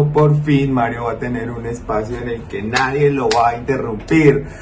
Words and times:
pero 0.00 0.12
por 0.12 0.42
fin 0.44 0.72
Mario 0.72 1.04
va 1.04 1.12
a 1.12 1.18
tener 1.18 1.50
un 1.50 1.66
espacio 1.66 2.16
en 2.18 2.28
el 2.28 2.42
que 2.42 2.62
nadie 2.62 3.10
lo 3.10 3.28
va 3.28 3.50
a 3.50 3.56
interrumpir. 3.56 4.46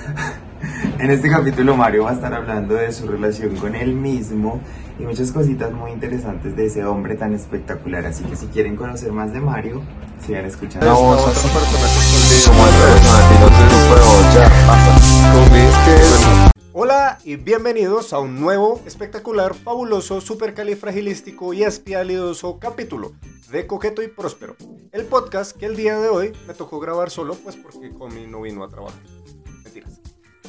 En 0.98 1.10
este 1.10 1.30
capítulo 1.30 1.76
Mario 1.76 2.04
va 2.04 2.10
a 2.10 2.14
estar 2.14 2.34
hablando 2.34 2.74
de 2.74 2.90
su 2.90 3.06
relación 3.06 3.54
con 3.54 3.76
él 3.76 3.94
mismo 3.94 4.60
y 4.98 5.04
muchas 5.04 5.30
cositas 5.30 5.72
muy 5.72 5.92
interesantes 5.92 6.56
de 6.56 6.66
ese 6.66 6.84
hombre 6.84 7.14
tan 7.14 7.32
espectacular. 7.32 8.04
Así 8.04 8.24
que 8.24 8.34
si 8.34 8.46
quieren 8.46 8.74
conocer 8.74 9.12
más 9.12 9.32
de 9.32 9.40
Mario, 9.40 9.82
sigan 10.26 10.46
escuchando. 10.46 10.88
Hola 16.80 17.18
y 17.24 17.34
bienvenidos 17.34 18.12
a 18.12 18.20
un 18.20 18.38
nuevo, 18.38 18.80
espectacular, 18.86 19.52
fabuloso, 19.52 20.20
supercalifragilístico 20.20 21.52
y 21.52 21.64
espialidoso 21.64 22.60
capítulo 22.60 23.14
de 23.50 23.66
Coqueto 23.66 24.00
y 24.00 24.06
Próspero. 24.06 24.54
El 24.92 25.04
podcast 25.06 25.56
que 25.56 25.66
el 25.66 25.74
día 25.74 25.98
de 25.98 26.08
hoy 26.08 26.32
me 26.46 26.54
tocó 26.54 26.78
grabar 26.78 27.10
solo, 27.10 27.34
pues 27.34 27.56
porque 27.56 27.92
Comi 27.92 28.28
no 28.28 28.42
vino 28.42 28.62
a 28.62 28.68
trabajar. 28.68 29.00
Mentiras. 29.64 30.00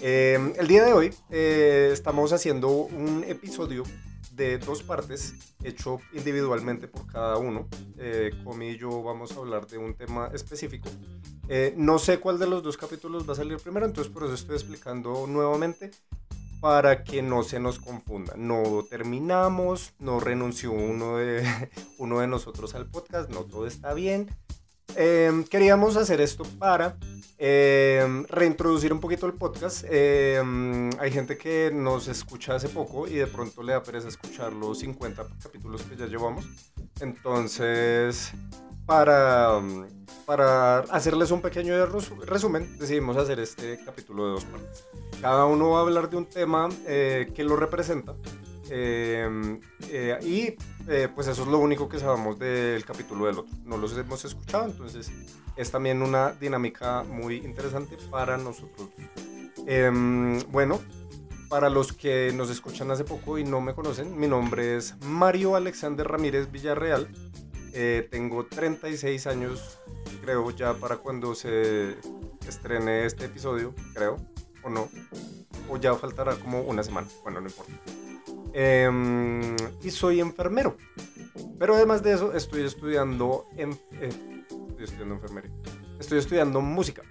Eh, 0.01 0.53
el 0.59 0.67
día 0.67 0.85
de 0.85 0.93
hoy 0.93 1.15
eh, 1.31 1.89
estamos 1.91 2.31
haciendo 2.31 2.69
un 2.69 3.25
episodio 3.27 3.81
de 4.39 4.57
dos 4.57 4.81
partes, 4.81 5.33
hecho 5.63 5.99
individualmente 6.13 6.87
por 6.87 7.05
cada 7.05 7.37
uno. 7.37 7.67
Eh, 7.97 8.31
Comi 8.45 8.69
y 8.69 8.77
yo 8.77 9.03
vamos 9.03 9.33
a 9.33 9.35
hablar 9.35 9.67
de 9.67 9.77
un 9.77 9.93
tema 9.93 10.31
específico. 10.33 10.89
Eh, 11.49 11.73
no 11.75 11.99
sé 11.99 12.19
cuál 12.19 12.39
de 12.39 12.47
los 12.47 12.63
dos 12.63 12.77
capítulos 12.77 13.27
va 13.27 13.33
a 13.33 13.35
salir 13.35 13.57
primero, 13.57 13.85
entonces 13.85 14.11
por 14.11 14.23
eso 14.23 14.33
estoy 14.33 14.55
explicando 14.55 15.27
nuevamente 15.27 15.91
para 16.61 17.03
que 17.03 17.21
no 17.21 17.43
se 17.43 17.59
nos 17.59 17.79
confunda. 17.79 18.33
No 18.37 18.85
terminamos, 18.89 19.93
no 19.99 20.21
renunció 20.21 20.71
uno 20.71 21.17
de, 21.17 21.45
uno 21.97 22.21
de 22.21 22.27
nosotros 22.27 22.73
al 22.75 22.89
podcast, 22.89 23.29
no 23.29 23.43
todo 23.43 23.67
está 23.67 23.93
bien. 23.93 24.29
Eh, 24.95 25.45
queríamos 25.49 25.95
hacer 25.97 26.21
esto 26.21 26.43
para 26.57 26.97
eh, 27.37 28.23
reintroducir 28.27 28.91
un 28.91 28.99
poquito 28.99 29.25
el 29.25 29.33
podcast. 29.33 29.85
Eh, 29.89 30.41
hay 30.99 31.11
gente 31.11 31.37
que 31.37 31.71
nos 31.73 32.07
escucha 32.07 32.55
hace 32.55 32.69
poco 32.69 33.07
y 33.07 33.15
de 33.15 33.27
pronto 33.27 33.63
le 33.63 33.73
da 33.73 33.83
pereza 33.83 34.07
escuchar 34.07 34.53
los 34.53 34.79
50 34.79 35.25
capítulos 35.41 35.83
que 35.83 35.95
ya 35.95 36.05
llevamos. 36.05 36.45
Entonces, 36.99 38.31
para, 38.85 39.61
para 40.25 40.79
hacerles 40.79 41.31
un 41.31 41.41
pequeño 41.41 41.85
resumen, 42.25 42.77
decidimos 42.77 43.15
hacer 43.17 43.39
este 43.39 43.79
capítulo 43.85 44.25
de 44.25 44.31
dos 44.31 44.45
partes. 44.45 44.85
Cada 45.21 45.45
uno 45.45 45.71
va 45.71 45.79
a 45.79 45.81
hablar 45.81 46.09
de 46.09 46.17
un 46.17 46.25
tema 46.25 46.69
que 46.85 47.43
lo 47.43 47.55
representa. 47.55 48.15
Y 48.69 50.55
pues 51.15 51.27
eso 51.27 51.41
es 51.43 51.47
lo 51.47 51.59
único 51.59 51.89
que 51.89 51.99
sabemos 51.99 52.37
del 52.39 52.83
capítulo 52.85 53.25
del 53.25 53.39
otro. 53.39 53.55
No 53.65 53.77
los 53.77 53.97
hemos 53.97 54.23
escuchado, 54.25 54.65
entonces 54.65 55.11
es 55.55 55.71
también 55.71 56.01
una 56.01 56.31
dinámica 56.31 57.03
muy 57.03 57.37
interesante 57.37 57.97
para 58.09 58.37
nosotros. 58.37 58.89
Em, 59.65 60.39
bueno, 60.51 60.79
para 61.49 61.69
los 61.69 61.93
que 61.93 62.31
nos 62.33 62.49
escuchan 62.49 62.91
hace 62.91 63.03
poco 63.03 63.37
y 63.37 63.43
no 63.43 63.59
me 63.59 63.73
conocen, 63.73 64.17
mi 64.17 64.27
nombre 64.27 64.77
es 64.77 64.95
Mario 65.03 65.55
Alexander 65.55 66.07
Ramírez 66.07 66.51
Villarreal. 66.51 67.09
Eh, 67.73 68.07
tengo 68.09 68.45
36 68.45 69.27
años, 69.27 69.79
creo, 70.21 70.49
ya 70.51 70.75
para 70.75 70.97
cuando 70.97 71.35
se 71.35 71.97
estrene 72.47 73.05
este 73.05 73.25
episodio, 73.25 73.73
creo, 73.93 74.17
o 74.63 74.69
no. 74.69 74.89
O 75.69 75.77
ya 75.77 75.93
faltará 75.95 76.35
como 76.35 76.61
una 76.61 76.83
semana, 76.83 77.07
bueno, 77.23 77.41
no 77.41 77.47
importa. 77.47 77.73
Em, 78.53 79.55
y 79.83 79.91
soy 79.91 80.19
enfermero. 80.19 80.75
Pero 81.57 81.75
además 81.75 82.01
de 82.03 82.13
eso, 82.13 82.33
estoy 82.33 82.63
estudiando, 82.63 83.45
en, 83.55 83.73
eh, 84.01 84.09
estoy 84.69 84.83
estudiando 84.83 85.15
enfermería. 85.15 85.51
Estoy 85.99 86.19
estudiando 86.19 86.61
música. 86.61 87.03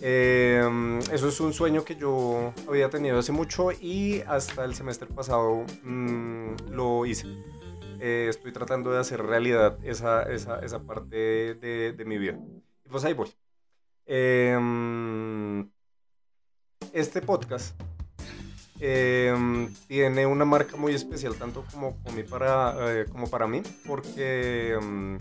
Em, 0.00 0.98
eso 0.98 1.28
es 1.28 1.40
un 1.40 1.52
sueño 1.52 1.84
que 1.84 1.96
yo 1.96 2.52
había 2.68 2.90
tenido 2.90 3.18
hace 3.18 3.32
mucho 3.32 3.70
y 3.72 4.20
hasta 4.26 4.64
el 4.64 4.74
semestre 4.74 5.08
pasado 5.08 5.64
mm, 5.82 6.70
lo 6.70 7.06
hice. 7.06 7.26
Eh, 8.00 8.26
estoy 8.28 8.52
tratando 8.52 8.90
de 8.90 8.98
hacer 8.98 9.22
realidad 9.22 9.78
esa, 9.84 10.24
esa, 10.24 10.58
esa 10.58 10.82
parte 10.82 11.54
de, 11.54 11.92
de, 11.92 12.04
mi 12.04 12.18
vida. 12.18 12.36
Y 12.84 12.88
pues 12.88 13.04
ahí 13.04 13.12
voy. 13.14 13.28
Em, 14.06 15.70
este 16.92 17.22
podcast 17.22 17.74
Em, 18.84 19.72
tiene 19.86 20.26
una 20.26 20.44
marca 20.44 20.76
muy 20.76 20.92
especial, 20.92 21.36
tanto 21.36 21.64
como, 21.70 21.96
para, 22.28 22.74
eh, 22.90 23.06
como 23.12 23.30
para 23.30 23.46
mí, 23.46 23.62
porque 23.86 24.72
em, 24.72 25.18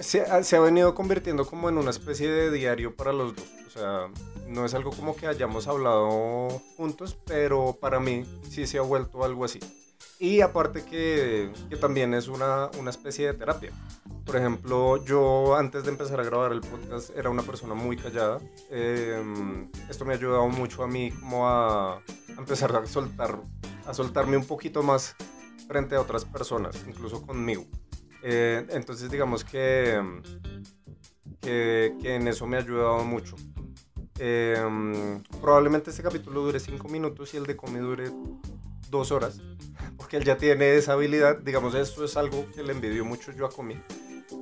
se, 0.00 0.22
ha, 0.22 0.60
venido 0.60 0.94
convirtiendo 0.94 1.44
como 1.44 1.68
en 1.68 1.76
una 1.76 1.90
especie 1.90 2.30
de 2.30 2.50
diario 2.50 2.96
para 2.96 3.12
los 3.12 3.36
dos. 3.36 3.44
O 3.66 3.70
sea, 3.70 4.08
no 4.48 4.64
es 4.64 4.72
algo 4.72 4.92
como 4.92 5.14
que 5.14 5.26
hayamos 5.26 5.68
hablado 5.68 6.48
juntos, 6.78 7.18
pero 7.26 7.76
para 7.78 8.00
mí 8.00 8.24
sí 8.48 8.66
se 8.66 8.78
ha 8.78 8.82
vuelto 8.82 9.24
algo 9.24 9.44
así. 9.44 9.60
Y 10.22 10.40
aparte 10.40 10.84
que, 10.84 11.50
que 11.68 11.76
también 11.76 12.14
es 12.14 12.28
una, 12.28 12.70
una 12.78 12.90
especie 12.90 13.26
de 13.26 13.34
terapia. 13.34 13.72
Por 14.24 14.36
ejemplo, 14.36 15.04
yo 15.04 15.56
antes 15.56 15.82
de 15.82 15.90
empezar 15.90 16.20
a 16.20 16.22
grabar 16.22 16.52
el 16.52 16.60
podcast 16.60 17.10
era 17.16 17.28
una 17.28 17.42
persona 17.42 17.74
muy 17.74 17.96
callada. 17.96 18.38
Em, 18.70 19.68
esto 19.90 20.04
me 20.04 20.12
ha 20.12 20.16
ayudado 20.16 20.46
mucho 20.46 20.84
a 20.84 20.86
mí 20.86 21.10
como 21.10 21.48
a, 21.48 22.00
empezar 22.38 22.76
a 22.76 22.86
soltar, 22.86 23.42
a 23.84 23.92
soltarme 23.92 24.36
un 24.36 24.46
poquito 24.46 24.84
más 24.84 25.16
frente 25.66 25.96
a 25.96 26.00
otras 26.00 26.24
personas, 26.24 26.76
incluso 26.86 27.20
conmigo. 27.26 27.64
Eh, 28.22 28.64
entonces 28.70 29.10
digamos 29.10 29.42
que, 29.42 30.00
que, 31.40 31.96
que, 32.00 32.14
en 32.14 32.28
eso 32.28 32.46
me 32.46 32.58
ha 32.58 32.60
ayudado 32.60 33.02
mucho. 33.04 33.34
Em, 34.20 35.20
probablemente 35.40 35.90
este 35.90 36.04
capítulo 36.04 36.42
dure 36.42 36.60
5 36.60 36.88
minutos 36.88 37.34
y 37.34 37.38
el 37.38 37.44
de 37.44 37.56
Comi 37.56 37.80
dure 37.80 38.12
2 38.88 39.10
horas, 39.10 39.40
porque 40.12 40.18
él 40.18 40.24
ya 40.24 40.36
tiene 40.36 40.74
esa 40.74 40.92
habilidad. 40.92 41.38
Digamos, 41.38 41.74
esto 41.74 42.04
es 42.04 42.18
algo 42.18 42.44
que 42.54 42.62
le 42.62 42.72
envidio 42.72 43.02
mucho 43.02 43.32
yo 43.32 43.46
a 43.46 43.50
Comi 43.50 43.80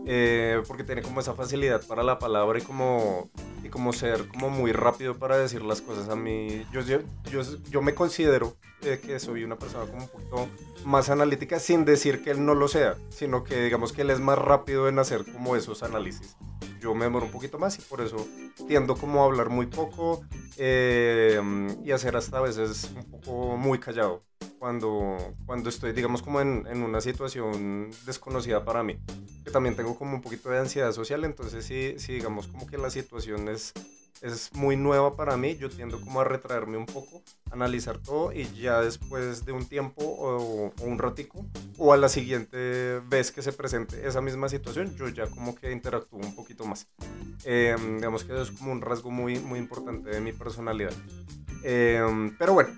eh, 0.05 0.61
porque 0.67 0.83
tiene 0.83 1.01
como 1.01 1.21
esa 1.21 1.35
facilidad 1.35 1.87
para 1.87 2.03
la 2.03 2.19
palabra 2.19 2.59
y 2.59 2.63
como, 2.63 3.31
y 3.63 3.69
como 3.69 3.93
ser 3.93 4.27
como 4.27 4.51
muy 4.51 4.73
rápido 4.73 5.17
para 5.17 5.39
decir 5.39 5.63
las 5.63 5.81
cosas. 5.81 6.09
A 6.09 6.17
mí, 6.17 6.67
yo, 6.73 6.81
yo, 6.81 6.99
yo, 7.71 7.83
me 7.83 7.95
considero 7.95 8.57
eh, 8.83 9.01
que 9.01 9.21
soy 9.21 9.45
una 9.45 9.57
persona 9.57 9.87
como 9.87 10.03
un 10.03 10.09
poquito 10.09 10.49
más 10.85 11.09
analítica 11.09 11.61
sin 11.61 11.85
decir 11.85 12.25
que 12.25 12.33
él 12.33 12.45
no 12.45 12.57
lo 12.57 12.67
sea, 12.67 12.97
sino 13.11 13.45
que 13.45 13.63
digamos 13.63 13.93
que 13.93 14.03
él 14.03 14.11
es 14.11 14.19
más 14.19 14.39
rápido 14.39 14.89
en 14.89 14.99
hacer 14.99 15.25
como 15.25 15.55
esos 15.55 15.85
análisis. 15.85 16.37
Yo 16.81 16.95
me 16.97 17.05
demoro 17.05 17.27
un 17.27 17.33
poquito 17.33 17.61
más 17.61 17.79
y 17.79 17.83
por 17.83 18.01
eso 18.01 18.27
tiendo 18.67 18.97
como 18.97 19.23
a 19.23 19.27
hablar 19.27 19.51
muy 19.51 19.67
poco 19.67 20.23
eh, 20.57 21.41
y 21.85 21.93
hacer 21.93 22.17
hasta 22.17 22.39
a 22.39 22.41
veces 22.41 22.91
un 22.97 23.09
poco 23.09 23.57
muy 23.57 23.79
callado 23.79 24.25
cuando, 24.59 25.17
cuando 25.47 25.71
estoy, 25.71 25.93
digamos, 25.93 26.23
como 26.23 26.41
en, 26.41 26.67
en, 26.71 26.83
una 26.83 27.01
situación 27.01 27.91
desconocida 28.05 28.65
para 28.65 28.83
mí. 28.83 28.99
Que 29.45 29.51
también 29.51 29.75
tengo 29.75 29.99
como 29.99 30.15
un 30.15 30.21
poquito 30.21 30.51
de 30.51 30.59
ansiedad 30.59 30.93
social, 30.93 31.25
entonces 31.25 31.65
sí, 31.65 31.95
sí 31.97 32.13
digamos, 32.13 32.47
como 32.47 32.67
que 32.67 32.77
la 32.77 32.91
situación 32.91 33.49
es, 33.49 33.73
es 34.21 34.53
muy 34.53 34.77
nueva 34.77 35.17
para 35.17 35.37
mí, 35.37 35.57
yo 35.57 35.71
tiendo 35.71 36.01
como 36.01 36.21
a 36.21 36.25
retraerme 36.25 36.77
un 36.77 36.87
poco, 36.87 37.23
analizar 37.51 37.99
todo 37.99 38.33
y 38.33 38.45
ya 38.53 38.83
después 38.83 39.47
de 39.47 39.53
un 39.53 39.67
tiempo 39.67 40.05
o, 40.05 40.73
un 40.83 40.99
ratico 40.99 41.47
o 41.79 41.93
a 41.93 41.97
la 41.97 42.09
siguiente 42.09 43.01
vez 43.09 43.33
que 43.33 43.41
se 43.41 43.53
presente 43.53 44.07
esa 44.07 44.21
misma 44.21 44.49
situación, 44.49 44.95
yo 44.97 45.09
ya 45.09 45.27
como 45.27 45.55
que 45.55 45.73
interactúo 45.73 46.19
un 46.19 46.35
poquito 46.35 46.67
más. 46.67 46.87
Eh, 47.45 47.75
digamos 47.95 48.25
que 48.25 48.33
eso 48.33 48.43
es 48.43 48.51
como 48.51 48.73
un 48.73 48.83
rasgo 48.83 49.11
muy, 49.11 49.39
muy 49.39 49.59
importante 49.59 50.11
de 50.11 50.21
mi 50.21 50.33
personalidad. 50.33 50.93
Eh, 51.65 52.31
pero 52.39 52.53
bueno, 52.53 52.71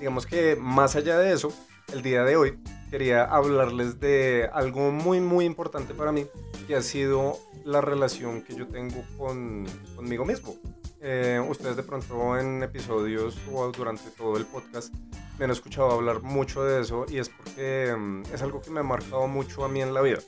digamos 0.00 0.26
que 0.26 0.56
más 0.56 0.96
allá 0.96 1.18
de 1.18 1.32
eso, 1.32 1.52
el 1.92 2.02
día 2.02 2.24
de 2.24 2.34
hoy 2.34 2.58
quería 2.90 3.24
hablarles 3.24 4.00
de 4.00 4.48
algo 4.52 4.90
muy 4.90 5.20
muy 5.20 5.44
importante 5.44 5.94
para 5.94 6.10
mí, 6.10 6.26
que 6.66 6.74
ha 6.74 6.82
sido 6.82 7.38
la 7.64 7.80
relación 7.80 8.42
que 8.42 8.56
yo 8.56 8.66
tengo 8.66 9.04
con, 9.18 9.66
conmigo 9.94 10.24
mismo. 10.24 10.56
Eh, 11.02 11.40
ustedes 11.48 11.76
de 11.76 11.82
pronto 11.82 12.38
en 12.38 12.62
episodios 12.62 13.38
o 13.52 13.70
durante 13.72 14.10
todo 14.10 14.36
el 14.36 14.44
podcast 14.44 14.92
me 15.38 15.46
han 15.46 15.50
escuchado 15.50 15.90
hablar 15.92 16.20
mucho 16.20 16.62
de 16.62 16.82
eso 16.82 17.06
y 17.08 17.18
es 17.18 17.30
porque 17.30 17.94
mm, 17.96 18.22
es 18.34 18.42
algo 18.42 18.60
que 18.60 18.70
me 18.70 18.80
ha 18.80 18.82
marcado 18.82 19.26
mucho 19.26 19.64
a 19.64 19.68
mí 19.68 19.80
en 19.80 19.94
la 19.94 20.00
vida. 20.00 20.18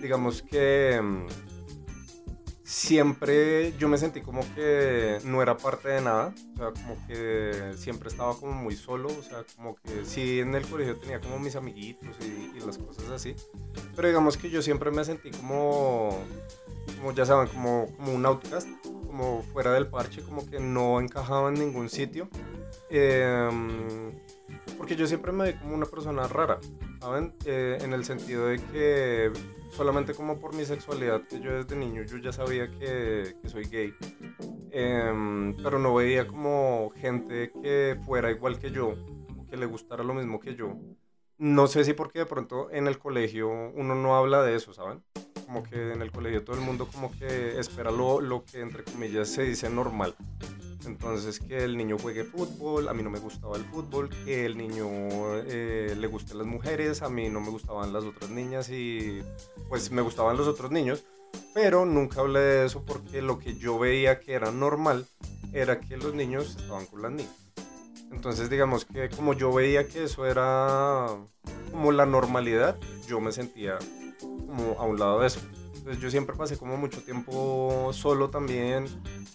Digamos 0.00 0.42
que... 0.42 1.00
Siempre 2.66 3.76
yo 3.78 3.86
me 3.88 3.96
sentí 3.96 4.22
como 4.22 4.40
que 4.56 5.20
no 5.22 5.40
era 5.40 5.56
parte 5.56 5.88
de 5.88 6.00
nada, 6.00 6.34
o 6.54 6.56
sea, 6.56 6.72
como 6.72 7.06
que 7.06 7.74
siempre 7.76 8.08
estaba 8.08 8.36
como 8.36 8.54
muy 8.54 8.74
solo, 8.74 9.06
o 9.06 9.22
sea, 9.22 9.44
como 9.54 9.76
que 9.76 10.04
sí 10.04 10.40
en 10.40 10.52
el 10.52 10.66
colegio 10.66 10.96
tenía 10.96 11.20
como 11.20 11.38
mis 11.38 11.54
amiguitos 11.54 12.08
y, 12.20 12.58
las 12.66 12.76
cosas 12.76 13.08
así, 13.10 13.36
pero 13.94 14.08
digamos 14.08 14.36
que 14.36 14.50
yo 14.50 14.62
siempre 14.62 14.90
me 14.90 15.04
sentí 15.04 15.30
como, 15.30 16.18
como 16.98 17.12
ya 17.12 17.24
saben, 17.24 17.46
como, 17.46 17.86
como 17.96 18.12
un 18.12 18.26
outcast, 18.26 18.68
como 18.82 19.44
fuera 19.44 19.72
del 19.72 19.86
parche, 19.86 20.20
como 20.22 20.44
que 20.50 20.58
no 20.58 21.00
encajaba 21.00 21.50
en 21.50 21.54
ningún 21.54 21.88
sitio, 21.88 22.28
em, 22.90 24.12
porque 24.78 24.96
yo 24.96 25.06
siempre 25.06 25.32
me 25.32 25.52
vi 25.52 25.58
como 25.58 25.74
una 25.74 25.86
persona 25.86 26.26
rara, 26.28 26.58
¿saben? 27.00 27.34
Eh, 27.44 27.78
en 27.80 27.92
el 27.92 28.04
sentido 28.04 28.46
de 28.46 28.58
que 28.58 29.32
solamente 29.70 30.14
como 30.14 30.38
por 30.38 30.54
mi 30.54 30.64
sexualidad, 30.64 31.22
que 31.22 31.40
yo 31.40 31.52
desde 31.52 31.76
niño 31.76 32.02
yo 32.02 32.18
ya 32.18 32.32
sabía 32.32 32.70
que, 32.70 33.36
que 33.42 33.48
soy 33.48 33.64
gay, 33.64 33.94
em, 34.70 35.56
pero 35.56 35.78
no 35.78 35.94
veía 35.94 36.26
como 36.26 36.90
gente 36.96 37.52
que 37.62 37.98
fuera 38.04 38.30
igual 38.30 38.58
que 38.58 38.70
yo, 38.70 38.94
que 39.50 39.56
le 39.56 39.66
gustara 39.66 40.02
lo 40.02 40.14
mismo 40.14 40.40
que 40.40 40.54
yo. 40.54 40.76
No 41.38 41.66
sé 41.66 41.84
si 41.84 41.92
porque 41.92 42.20
de 42.20 42.26
pronto 42.26 42.70
en 42.70 42.86
el 42.86 42.98
colegio 42.98 43.48
uno 43.50 43.94
no 43.94 44.16
habla 44.16 44.42
de 44.42 44.56
eso, 44.56 44.72
¿saben? 44.72 45.02
Como 45.46 45.62
que 45.62 45.92
en 45.92 46.02
el 46.02 46.10
colegio 46.10 46.44
todo 46.44 46.56
el 46.56 46.62
mundo 46.62 46.88
como 46.92 47.10
que 47.12 47.58
espera 47.58 47.90
lo, 47.90 48.20
lo 48.20 48.44
que 48.44 48.60
entre 48.60 48.82
comillas 48.84 49.28
se 49.28 49.44
dice 49.44 49.70
normal. 49.70 50.14
Entonces, 50.86 51.40
que 51.40 51.64
el 51.64 51.76
niño 51.76 51.98
juegue 51.98 52.24
fútbol, 52.24 52.88
a 52.88 52.94
mí 52.94 53.02
no 53.02 53.10
me 53.10 53.18
gustaba 53.18 53.56
el 53.56 53.64
fútbol, 53.64 54.08
que 54.24 54.46
el 54.46 54.56
niño 54.56 54.86
eh, 55.46 55.94
le 55.96 56.06
gusten 56.06 56.38
las 56.38 56.46
mujeres, 56.46 57.02
a 57.02 57.08
mí 57.08 57.28
no 57.28 57.40
me 57.40 57.50
gustaban 57.50 57.92
las 57.92 58.04
otras 58.04 58.30
niñas 58.30 58.70
y 58.70 59.22
pues 59.68 59.90
me 59.90 60.02
gustaban 60.02 60.36
los 60.36 60.46
otros 60.46 60.70
niños, 60.70 61.04
pero 61.54 61.84
nunca 61.86 62.20
hablé 62.20 62.40
de 62.40 62.66
eso 62.66 62.84
porque 62.84 63.20
lo 63.20 63.38
que 63.38 63.56
yo 63.56 63.78
veía 63.78 64.20
que 64.20 64.34
era 64.34 64.52
normal 64.52 65.06
era 65.52 65.80
que 65.80 65.96
los 65.96 66.14
niños 66.14 66.56
estaban 66.56 66.86
con 66.86 67.02
las 67.02 67.12
niñas. 67.12 67.34
Entonces, 68.12 68.48
digamos 68.48 68.84
que 68.84 69.08
como 69.10 69.34
yo 69.34 69.52
veía 69.52 69.88
que 69.88 70.04
eso 70.04 70.26
era 70.26 71.08
como 71.72 71.92
la 71.92 72.06
normalidad, 72.06 72.78
yo 73.08 73.20
me 73.20 73.32
sentía 73.32 73.78
como 74.20 74.76
a 74.78 74.84
un 74.84 74.98
lado 74.98 75.20
de 75.20 75.26
eso. 75.26 75.40
Entonces 75.86 76.02
yo 76.02 76.10
siempre 76.10 76.34
pasé 76.34 76.58
como 76.58 76.76
mucho 76.76 77.00
tiempo 77.02 77.90
solo 77.92 78.28
también. 78.28 78.86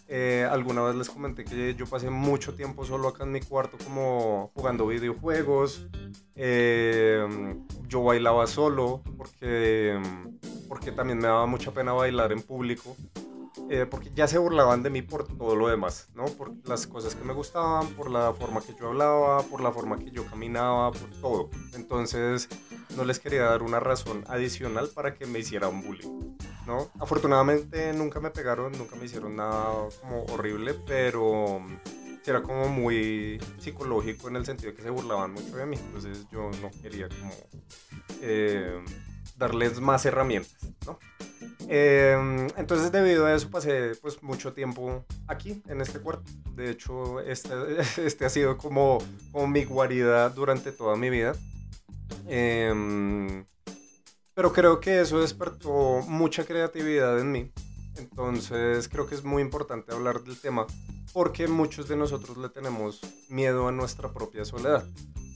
Eh, 0.10 0.46
alguna 0.52 0.82
vez 0.82 0.96
les 0.96 1.10
comenté 1.10 1.46
que 1.46 1.76
yo 1.76 1.86
pasé 1.86 2.10
mucho 2.10 2.56
tiempo 2.56 2.84
solo 2.84 3.08
acá 3.08 3.24
en 3.24 3.32
mi 3.32 3.40
cuarto 3.40 3.78
como 3.82 4.52
jugando 4.54 4.86
videojuegos. 4.88 5.88
Eh, 6.36 7.26
yo 7.88 8.04
bailaba 8.04 8.48
solo 8.48 9.02
porque, 9.16 9.98
porque 10.68 10.92
también 10.92 11.20
me 11.20 11.28
daba 11.28 11.46
mucha 11.46 11.72
pena 11.72 11.94
bailar 11.94 12.34
en 12.34 12.42
público. 12.42 12.98
Eh, 13.70 13.86
porque 13.90 14.12
ya 14.14 14.28
se 14.28 14.38
burlaban 14.38 14.84
de 14.84 14.90
mí 14.90 15.02
por 15.02 15.26
todo 15.28 15.56
lo 15.56 15.70
demás, 15.70 16.10
¿no? 16.16 16.26
Por 16.26 16.52
las 16.68 16.86
cosas 16.88 17.16
que 17.16 17.24
me 17.24 17.32
gustaban, 17.32 17.88
por 17.96 18.12
la 18.12 18.34
forma 18.34 18.60
que 18.60 18.76
yo 18.78 18.90
hablaba, 18.90 19.44
por 19.44 19.62
la 19.62 19.72
forma 19.72 19.98
que 19.98 20.12
yo 20.12 20.26
caminaba, 20.26 20.92
por 20.92 21.10
todo. 21.22 21.50
Entonces 21.74 22.50
no 22.96 23.06
les 23.06 23.20
quería 23.20 23.44
dar 23.44 23.64
una 23.64 23.80
razón 23.80 24.24
adicional 24.28 24.90
para 24.94 25.14
que 25.14 25.26
me 25.26 25.40
hicieran 25.40 25.82
bullying, 25.82 26.38
¿no? 26.66 26.90
Afortunadamente 27.00 27.94
nunca 27.94 28.20
me 28.20 28.32
pegaron, 28.32 28.72
nunca 28.78 28.96
me 28.96 29.06
hicieron 29.06 29.36
nada 29.36 29.90
como 30.02 30.24
horrible, 30.26 30.76
pero 30.86 31.62
era 32.26 32.42
como 32.42 32.68
muy 32.68 33.40
psicológico 33.60 34.28
en 34.28 34.36
el 34.36 34.46
sentido 34.46 34.72
de 34.72 34.78
que 34.78 34.84
se 34.84 34.90
burlaban 34.90 35.34
mucho 35.34 35.56
de 35.58 35.66
mí. 35.66 35.78
Entonces 35.78 36.28
yo 36.32 36.50
no 36.62 36.70
quería 36.82 37.10
como 37.10 37.34
eh, 38.22 38.80
darles 39.38 39.80
más 39.80 40.06
herramientas, 40.06 40.58
¿no? 40.86 41.00
Em, 41.68 42.48
entonces 42.58 42.92
debido 42.92 43.26
a 43.26 43.34
eso 43.34 43.50
pasé 43.50 43.94
pues 44.02 44.22
mucho 44.22 44.54
tiempo 44.54 45.06
aquí 45.28 45.62
en 45.68 45.82
este 45.82 46.00
cuarto. 46.00 46.30
De 46.54 46.70
hecho 46.70 47.20
este, 47.22 47.54
este 48.06 48.26
ha 48.26 48.30
sido 48.30 48.58
como, 48.58 49.00
como, 49.32 49.48
mi 49.48 49.64
guarida 49.64 50.30
durante 50.30 50.72
toda 50.72 50.96
mi 50.96 51.10
vida. 51.10 51.34
Em, 52.28 53.46
pero 54.34 54.54
creo 54.54 54.80
que 54.80 55.02
eso 55.02 55.20
despertó 55.20 56.02
mucha 56.08 56.46
creatividad 56.46 57.20
en 57.20 57.32
mí. 57.32 57.52
Entonces 57.98 58.88
creo 58.88 59.06
que 59.06 59.16
es 59.16 59.24
muy 59.24 59.42
importante 59.42 59.94
hablar 59.94 60.22
del 60.24 60.40
tema 60.40 60.66
porque 61.14 61.48
muchos 61.48 61.88
de 61.88 61.98
nosotros 61.98 62.38
le 62.38 62.50
tenemos 62.50 63.02
miedo 63.30 63.68
a 63.68 63.72
nuestra 63.72 64.12
propia 64.14 64.46
soledad. 64.46 64.86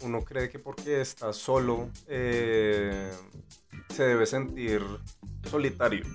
Uno 0.02 0.22
cree 0.24 0.50
que 0.50 0.60
porque 0.60 1.02
está 1.02 1.34
solo 1.34 1.90
eh, 2.08 3.12
se 3.94 4.04
debe 4.04 4.26
sentir 4.26 4.82
solitario. 5.50 6.06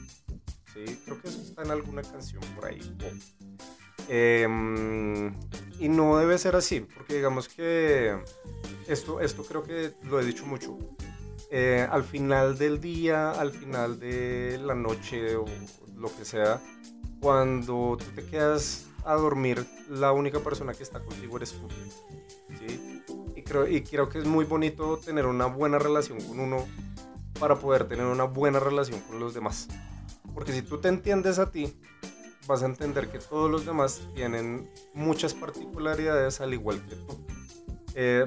¿sí? 0.72 1.00
Creo 1.04 1.20
que 1.20 1.28
eso 1.28 1.42
está 1.42 1.62
en 1.62 1.70
alguna 1.70 2.02
canción 2.02 2.42
por 2.54 2.66
ahí. 2.66 2.80
Em, 4.12 5.32
y 5.78 5.88
no 5.88 6.18
debe 6.18 6.36
ser 6.36 6.56
así, 6.56 6.80
porque 6.80 7.14
digamos 7.14 7.48
que 7.48 8.18
esto, 8.88 9.20
esto 9.20 9.44
creo 9.44 9.62
que 9.62 9.92
lo 10.02 10.18
he 10.18 10.24
dicho 10.24 10.44
mucho. 10.46 10.76
Eh, 11.52 11.86
al 11.88 12.02
final 12.02 12.58
del 12.58 12.80
día, 12.80 13.30
al 13.30 13.52
final 13.52 14.00
de 14.00 14.58
la 14.64 14.74
noche 14.74 15.36
o 15.36 15.44
lo 15.96 16.08
que 16.16 16.24
sea, 16.24 16.60
cuando 17.20 17.96
tú 17.98 18.04
te 18.16 18.24
quedas 18.26 18.88
a 19.04 19.14
dormir, 19.14 19.64
la 19.88 20.10
única 20.10 20.40
persona 20.40 20.74
que 20.74 20.82
está 20.82 20.98
contigo 20.98 21.36
eres 21.36 21.52
tú. 21.52 21.68
¿sí? 22.58 23.02
Y, 23.36 23.42
creo, 23.42 23.68
y 23.68 23.82
creo 23.82 24.08
que 24.08 24.18
es 24.18 24.26
muy 24.26 24.44
bonito 24.44 24.96
tener 24.96 25.26
una 25.26 25.46
buena 25.46 25.78
relación 25.78 26.20
con 26.20 26.40
uno 26.40 26.66
para 27.38 27.54
poder 27.54 27.86
tener 27.86 28.06
una 28.06 28.24
buena 28.24 28.58
relación 28.58 28.98
con 29.02 29.20
los 29.20 29.34
demás. 29.34 29.68
Porque 30.34 30.52
si 30.52 30.62
tú 30.62 30.78
te 30.78 30.88
entiendes 30.88 31.38
a 31.38 31.52
ti, 31.52 31.72
vas 32.46 32.62
a 32.62 32.66
entender 32.66 33.08
que 33.08 33.18
todos 33.18 33.50
los 33.50 33.66
demás 33.66 34.00
tienen 34.14 34.70
muchas 34.94 35.34
particularidades 35.34 36.40
al 36.40 36.54
igual 36.54 36.84
que 36.86 36.96
tú. 36.96 37.24
Eh, 37.94 38.24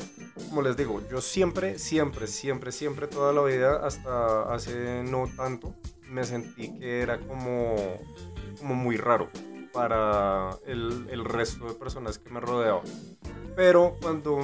como 0.49 0.61
les 0.61 0.75
digo, 0.75 1.01
yo 1.09 1.21
siempre, 1.21 1.79
siempre, 1.79 2.27
siempre, 2.27 2.71
siempre, 2.71 3.07
toda 3.07 3.31
la 3.33 3.43
vida, 3.43 3.85
hasta 3.85 4.53
hace 4.53 5.03
no 5.03 5.29
tanto, 5.35 5.73
me 6.09 6.23
sentí 6.23 6.77
que 6.79 7.01
era 7.01 7.19
como, 7.19 7.75
como 8.59 8.75
muy 8.75 8.97
raro 8.97 9.29
para 9.71 10.57
el, 10.65 11.07
el 11.09 11.25
resto 11.25 11.67
de 11.67 11.73
personas 11.73 12.19
que 12.19 12.29
me 12.29 12.39
rodeaban. 12.39 12.83
Pero 13.55 13.95
cuando, 14.01 14.39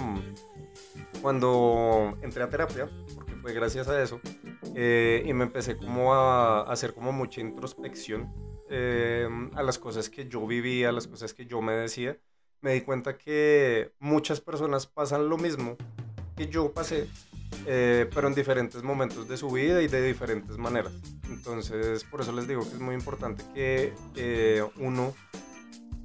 cuando 1.21 2.17
entré 2.21 2.43
a 2.43 2.49
terapia, 2.49 2.89
fue 3.41 3.53
gracias 3.53 3.87
a 3.87 4.01
eso. 4.01 4.19
Eh, 4.75 5.23
y 5.25 5.33
me 5.33 5.45
empecé 5.45 5.77
como 5.77 6.13
a, 6.13 6.61
hacer 6.63 6.93
como 6.93 7.11
mucha 7.11 7.41
introspección 7.41 8.31
eh, 8.69 9.27
a 9.55 9.63
las 9.63 9.77
cosas 9.77 10.09
que 10.09 10.27
yo 10.27 10.45
vivía, 10.45 10.89
a 10.89 10.91
las 10.91 11.07
cosas 11.07 11.33
que 11.33 11.45
yo 11.45 11.61
me 11.61 11.73
decía. 11.73 12.17
Me 12.61 12.73
di 12.73 12.81
cuenta 12.81 13.17
que 13.17 13.93
muchas 13.99 14.41
personas 14.41 14.85
pasan 14.85 15.29
lo 15.29 15.37
mismo 15.37 15.77
que 16.35 16.47
yo 16.47 16.71
pasé, 16.71 17.07
eh, 17.65 18.09
pero 18.13 18.27
en 18.27 18.35
diferentes 18.35 18.83
momentos 18.83 19.27
de 19.27 19.37
su 19.37 19.49
vida 19.49 19.81
y 19.81 19.87
de 19.87 20.01
diferentes 20.01 20.57
maneras. 20.57 20.93
Entonces, 21.29 22.03
por 22.03 22.21
eso 22.21 22.31
les 22.31 22.47
digo 22.47 22.61
que 22.61 22.75
es 22.75 22.79
muy 22.79 22.95
importante 22.95 23.43
que 23.53 23.93
uno 24.77 25.13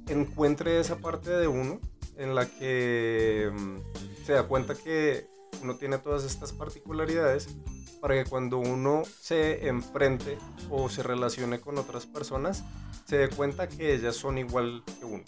encuentre 0.07 0.79
esa 0.79 0.97
parte 0.97 1.31
de 1.31 1.47
uno 1.47 1.79
en 2.17 2.35
la 2.35 2.45
que 2.47 3.51
mm, 3.53 4.25
se 4.25 4.33
da 4.33 4.43
cuenta 4.43 4.75
que 4.75 5.27
uno 5.61 5.75
tiene 5.77 5.97
todas 5.97 6.23
estas 6.23 6.53
particularidades 6.53 7.47
para 8.05 8.23
que 8.23 8.29
cuando 8.29 8.59
uno 8.59 9.01
se 9.19 9.67
enfrente 9.67 10.37
o 10.69 10.89
se 10.89 11.01
relacione 11.01 11.59
con 11.59 11.79
otras 11.79 12.05
personas, 12.05 12.63
se 13.05 13.17
dé 13.17 13.29
cuenta 13.29 13.67
que 13.67 13.95
ellas 13.95 14.15
son 14.15 14.37
igual 14.37 14.83
que 14.85 15.05
uno 15.05 15.23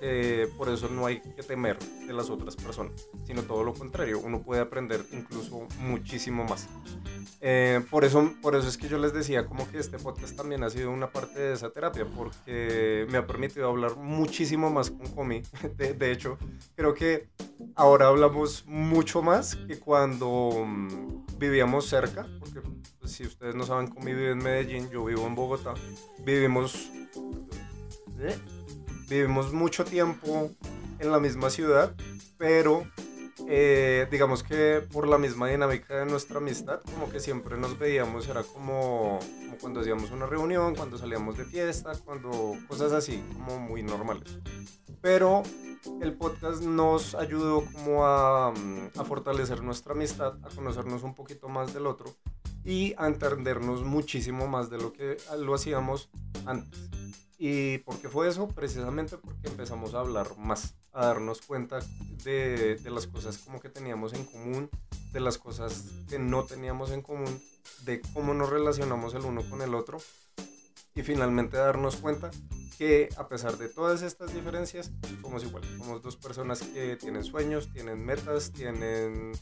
que 0.00 0.48
por 0.56 0.68
eso 0.68 0.88
no 0.88 1.06
hay 1.06 1.20
que 1.20 1.44
temer 1.44 1.78
de 1.78 2.12
las 2.12 2.28
otras 2.28 2.56
personas, 2.56 3.08
sino 3.24 3.42
todo 3.42 3.62
lo 3.62 3.72
contrario, 3.72 4.18
uno 4.18 4.42
puede 4.42 4.62
aprender 4.62 5.06
incluso 5.12 5.68
muchísimo 5.78 6.42
más. 6.42 6.68
Eh, 7.40 7.82
por, 7.90 8.04
eso, 8.04 8.32
por 8.42 8.56
eso 8.56 8.68
es 8.68 8.76
que 8.76 8.88
yo 8.88 8.98
les 8.98 9.12
decía 9.12 9.46
como 9.46 9.70
que 9.70 9.78
este 9.78 9.98
podcast 9.98 10.36
también 10.36 10.64
ha 10.64 10.70
sido 10.70 10.90
una 10.90 11.10
parte 11.10 11.38
de 11.38 11.52
esa 11.52 11.70
terapia, 11.70 12.06
porque 12.06 13.06
me 13.10 13.18
ha 13.18 13.26
permitido 13.26 13.68
hablar 13.68 13.96
muchísimo 13.96 14.70
más 14.70 14.90
con 14.90 15.06
Comi. 15.08 15.42
De, 15.76 15.94
de 15.94 16.12
hecho, 16.12 16.38
creo 16.74 16.94
que 16.94 17.28
ahora 17.74 18.08
hablamos 18.08 18.64
mucho 18.66 19.22
más 19.22 19.56
que 19.56 19.78
cuando 19.78 20.64
mm, 20.66 21.38
vivíamos 21.38 21.86
cerca, 21.86 22.26
porque 22.38 22.60
pues, 22.98 23.12
si 23.12 23.24
ustedes 23.24 23.54
no 23.54 23.64
saben, 23.64 23.88
Comi 23.88 24.12
vive 24.14 24.32
en 24.32 24.38
Medellín, 24.38 24.90
yo 24.90 25.04
vivo 25.04 25.26
en 25.26 25.34
Bogotá, 25.34 25.74
vivimos... 26.24 26.90
¿eh? 28.18 28.36
vivimos 29.08 29.52
mucho 29.52 29.84
tiempo 29.84 30.50
en 30.98 31.10
la 31.10 31.20
misma 31.20 31.50
ciudad, 31.50 31.94
pero 32.38 32.86
eh, 33.46 34.06
digamos 34.10 34.42
que 34.42 34.82
por 34.92 35.06
la 35.06 35.18
misma 35.18 35.48
dinámica 35.48 35.98
de 35.98 36.06
nuestra 36.06 36.38
amistad, 36.38 36.80
como 36.82 37.10
que 37.10 37.20
siempre 37.20 37.56
nos 37.58 37.78
veíamos, 37.78 38.28
era 38.28 38.42
como, 38.42 39.18
como, 39.20 39.58
cuando 39.60 39.80
hacíamos 39.80 40.10
una 40.10 40.26
reunión, 40.26 40.74
cuando 40.74 40.96
salíamos 40.96 41.36
de 41.36 41.44
fiesta, 41.44 41.92
cuando 42.04 42.56
cosas 42.66 42.92
así, 42.92 43.22
como 43.34 43.58
muy 43.58 43.82
normales. 43.82 44.38
Pero 45.02 45.42
el 46.00 46.14
podcast 46.14 46.62
nos 46.62 47.14
ayudó 47.14 47.64
como 47.72 48.06
a, 48.06 48.48
a 48.48 49.04
fortalecer 49.04 49.62
nuestra 49.62 49.92
amistad, 49.92 50.34
a 50.42 50.48
conocernos 50.48 51.02
un 51.02 51.14
poquito 51.14 51.48
más 51.48 51.74
del 51.74 51.86
otro 51.86 52.16
y 52.64 52.94
a 52.96 53.06
entendernos 53.06 53.84
muchísimo 53.84 54.48
más 54.48 54.70
de 54.70 54.78
lo 54.78 54.92
que 54.92 55.18
lo 55.38 55.54
hacíamos 55.54 56.10
antes. 56.46 56.90
¿Y 57.38 57.78
por 57.78 57.98
qué 58.00 58.08
fue 58.08 58.28
eso? 58.28 58.48
Precisamente 58.48 59.18
porque 59.18 59.48
empezamos 59.48 59.94
a 59.94 60.00
hablar 60.00 60.36
más, 60.38 60.74
a 60.96 61.06
darnos 61.06 61.42
cuenta 61.42 61.78
de, 62.24 62.76
de, 62.76 62.90
las 62.90 63.06
cosas 63.06 63.38
como 63.38 63.60
que 63.60 63.68
teníamos 63.68 64.14
en 64.14 64.24
común, 64.24 64.70
de 65.12 65.20
las 65.20 65.38
cosas 65.38 65.84
que 66.08 66.18
no 66.18 66.44
teníamos 66.44 66.90
en 66.90 67.02
común, 67.02 67.42
de 67.84 68.00
cómo 68.14 68.34
nos 68.34 68.50
relacionamos 68.50 69.14
el 69.14 69.22
uno 69.22 69.48
con 69.48 69.62
el 69.62 69.74
otro 69.74 69.98
y 70.94 71.02
finalmente 71.02 71.58
darnos 71.58 71.96
cuenta 71.96 72.30
que 72.78 73.08
a 73.16 73.28
pesar 73.28 73.56
de 73.56 73.68
todas 73.68 74.02
estas 74.02 74.34
diferencias, 74.34 74.90
somos 75.22 75.44
iguales. 75.44 75.70
Somos 75.78 76.02
dos 76.02 76.16
personas 76.16 76.60
que 76.62 76.96
tienen 76.96 77.24
sueños, 77.24 77.70
tienen 77.72 78.04
metas, 78.04 78.52
tienen 78.52 79.32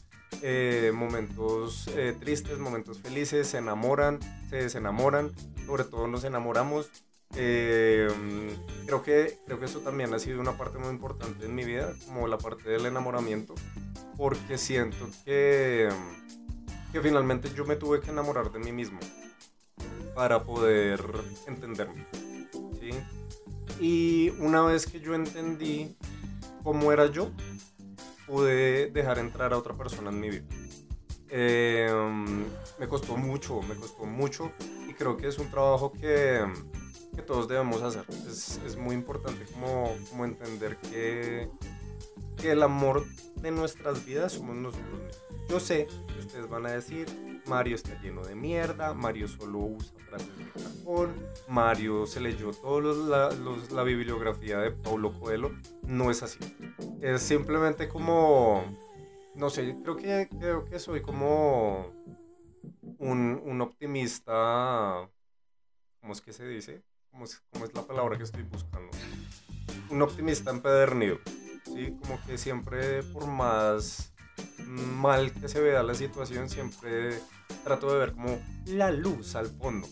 eh, 0.41 0.91
momentos 0.93 1.87
eh, 1.95 2.15
tristes, 2.19 2.59
momentos 2.59 2.99
felices, 2.99 3.47
se 3.47 3.57
enamoran, 3.57 4.19
se 4.49 4.57
desenamoran, 4.57 5.33
sobre 5.65 5.83
todo 5.83 6.07
nos 6.07 6.23
enamoramos. 6.23 6.89
Eh, 7.37 8.07
creo, 8.85 9.03
que, 9.03 9.39
creo 9.45 9.59
que 9.59 9.65
eso 9.65 9.79
también 9.79 10.13
ha 10.13 10.19
sido 10.19 10.39
una 10.39 10.57
parte 10.57 10.77
muy 10.77 10.89
importante 10.89 11.45
en 11.45 11.55
mi 11.55 11.65
vida, 11.65 11.93
como 12.05 12.27
la 12.27 12.37
parte 12.37 12.69
del 12.69 12.85
enamoramiento, 12.85 13.55
porque 14.17 14.57
siento 14.57 15.09
que, 15.25 15.89
que 16.91 17.01
finalmente 17.01 17.49
yo 17.53 17.65
me 17.65 17.75
tuve 17.75 17.99
que 17.99 18.11
enamorar 18.11 18.51
de 18.51 18.59
mí 18.59 18.71
mismo 18.71 18.99
para 20.13 20.43
poder 20.43 21.01
entenderme. 21.47 22.05
¿sí? 22.79 22.91
Y 23.79 24.29
una 24.39 24.61
vez 24.61 24.85
que 24.85 25.01
yo 25.01 25.13
entendí 25.13 25.97
cómo 26.63 26.91
era 26.91 27.07
yo, 27.07 27.31
pude 28.25 28.89
dejar 28.91 29.19
entrar 29.19 29.53
a 29.53 29.57
otra 29.57 29.75
persona 29.75 30.09
en 30.09 30.19
mi 30.19 30.29
vida. 30.29 30.45
Em, 31.29 32.45
me 32.79 32.87
costó 32.87 33.17
mucho, 33.17 33.61
me 33.63 33.75
costó 33.75 34.05
mucho 34.05 34.51
y 34.87 34.93
creo 34.93 35.17
que 35.17 35.27
es 35.27 35.37
un 35.37 35.49
trabajo 35.51 35.91
que, 35.91 36.41
que 37.15 37.21
todos 37.21 37.47
debemos 37.47 37.81
hacer. 37.81 38.05
Es, 38.27 38.75
muy 38.77 38.95
importante 38.95 39.45
como, 39.53 39.95
entender 40.25 40.77
que, 40.77 41.49
que 42.37 42.51
el 42.51 42.61
amor 42.63 43.05
de 43.35 43.51
nuestras 43.51 44.05
vidas 44.05 44.33
somos 44.33 44.55
nosotros 44.55 44.91
mismos. 44.91 45.21
Yo 45.49 45.59
sé 45.59 45.87
que 46.07 46.19
ustedes 46.19 46.49
van 46.49 46.65
a 46.65 46.71
decir, 46.71 47.07
Mario 47.45 47.75
está 47.75 47.99
lleno 48.01 48.23
de 48.23 48.35
mierda, 48.35 48.93
Mario 48.93 49.27
solo 49.27 49.59
usa 49.59 49.93
frases 50.09 50.37
de 50.37 50.45
cajón, 50.45 51.13
Mario 51.47 52.07
se 52.07 52.19
leyó 52.19 52.51
toda 52.51 53.29
la, 53.29 53.29
la, 53.71 53.83
bibliografía 53.83 54.57
de 54.57 54.71
Paulo 54.71 55.17
Coelho. 55.19 55.51
No 55.83 56.09
es 56.09 56.23
así. 56.23 56.39
Es 57.01 57.21
simplemente 57.21 57.87
como, 57.87 58.63
no 59.35 59.49
sé, 59.51 59.77
creo 59.83 59.95
que, 59.95 60.27
creo 60.39 60.65
que 60.65 60.79
soy 60.79 61.01
como 61.01 61.91
un, 62.97 63.41
un 63.45 63.61
optimista, 63.61 65.07
¿cómo 66.01 66.13
es 66.13 66.21
que 66.21 66.33
se 66.33 66.47
dice? 66.47 66.83
¿Cómo 67.15 67.23
es, 67.23 67.41
¿Cómo 67.53 67.63
es 67.63 67.73
la 67.73 67.81
palabra 67.83 68.17
que 68.17 68.25
estoy 68.25 68.43
buscando? 68.43 68.91
Un 69.89 70.01
optimista 70.01 70.51
empedernido. 70.51 71.17
¿sí? 71.63 71.97
Como 72.01 72.21
que 72.25 72.37
siempre 72.37 73.03
por 73.03 73.25
más 73.25 74.11
mal 74.67 75.31
que 75.31 75.47
se 75.47 75.61
vea 75.61 75.81
la 75.81 75.95
situación, 75.95 76.49
siempre 76.49 77.21
trato 77.63 77.89
de 77.93 77.99
ver 77.99 78.11
como 78.11 78.37
la 78.65 78.91
luz 78.91 79.35
al 79.35 79.47
fondo. 79.47 79.87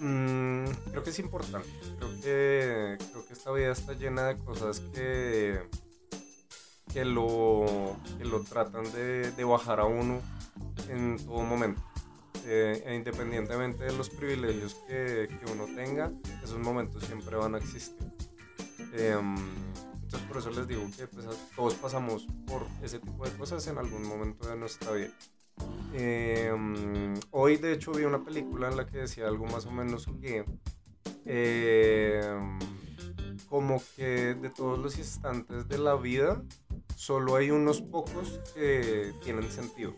Mm, 0.00 0.64
creo 0.90 1.04
que 1.04 1.10
es 1.10 1.18
importante. 1.20 1.68
Creo 1.96 2.10
que, 2.20 2.98
creo 3.12 3.24
que 3.24 3.32
esta 3.34 3.52
vida 3.52 3.70
está 3.70 3.92
llena 3.92 4.26
de 4.26 4.38
cosas 4.38 4.80
que, 4.80 5.62
que, 6.92 7.04
lo, 7.04 7.96
que 8.18 8.24
lo 8.24 8.42
tratan 8.42 8.82
de, 8.92 9.30
de 9.30 9.44
bajar 9.44 9.78
a 9.78 9.84
uno 9.84 10.20
en 10.88 11.24
todo 11.24 11.44
momento. 11.44 11.80
Eh, 12.44 12.82
e 12.86 12.94
independientemente 12.94 13.84
de 13.84 13.92
los 13.92 14.10
privilegios 14.10 14.74
que, 14.86 15.28
que, 15.28 15.52
uno 15.52 15.66
tenga, 15.76 16.10
esos 16.42 16.58
momentos 16.58 17.04
siempre 17.04 17.36
van 17.36 17.54
a 17.54 17.58
existir. 17.58 18.12
Eh, 18.94 19.16
entonces 20.12 20.28
por 20.28 20.36
eso 20.38 20.50
les 20.50 20.66
digo 20.66 20.82
que 20.96 21.06
pues, 21.06 21.26
todos 21.54 21.74
pasamos 21.74 22.26
por 22.46 22.66
ese 22.82 22.98
tipo 22.98 23.24
de 23.24 23.30
cosas 23.32 23.66
en 23.68 23.78
algún 23.78 24.06
momento 24.06 24.48
de 24.48 24.56
nuestra 24.56 24.92
vida. 24.92 25.10
Em, 25.94 27.14
hoy 27.30 27.56
de 27.58 27.72
hecho 27.72 27.92
vi 27.92 28.04
una 28.04 28.24
película 28.24 28.68
en 28.68 28.76
la 28.76 28.86
que 28.86 28.98
decía 28.98 29.28
algo 29.28 29.46
más 29.46 29.66
o 29.66 29.70
menos 29.70 30.06
que 30.20 30.44
em, 31.24 32.58
como 33.48 33.80
que 33.94 34.34
de 34.34 34.50
todos 34.50 34.78
los 34.78 34.98
instantes 34.98 35.68
de 35.68 35.78
la 35.78 35.94
vida 35.94 36.42
solo 36.96 37.36
hay 37.36 37.50
unos 37.50 37.80
pocos 37.82 38.40
que 38.54 39.12
tienen 39.22 39.50
sentido. 39.50 39.94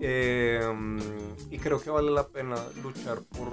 Em, 0.00 0.98
y 1.50 1.58
creo 1.58 1.80
que 1.80 1.90
vale 1.90 2.10
la 2.10 2.28
pena 2.28 2.56
luchar 2.82 3.22
por 3.22 3.52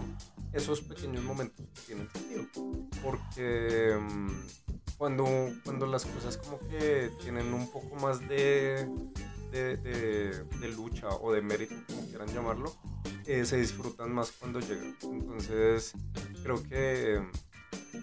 esos 0.52 0.82
pequeños 0.82 1.24
momentos 1.24 1.66
que 1.74 1.82
tienen 1.82 2.10
sentido. 2.10 2.46
Porque 3.02 3.98
cuando, 4.98 5.26
cuando 5.64 5.86
las 5.86 6.06
cosas 6.06 6.38
como 6.38 6.60
que 6.68 7.12
tienen 7.22 7.54
un 7.54 7.70
poco 7.72 7.96
más 7.96 8.20
de, 8.28 8.88
de, 9.52 9.78
de, 9.78 10.70
lucha 10.70 11.10
o 11.10 11.32
de 11.32 11.42
mérito, 11.42 11.76
como 11.88 12.08
quieran 12.08 12.28
llamarlo, 12.30 12.74
eh, 13.26 13.46
se 13.46 13.58
disfrutan 13.58 14.14
más 14.14 14.32
cuando 14.32 14.60
llegan. 14.60 14.96
Entonces 15.02 15.94
creo 16.44 16.62
que 16.64 17.22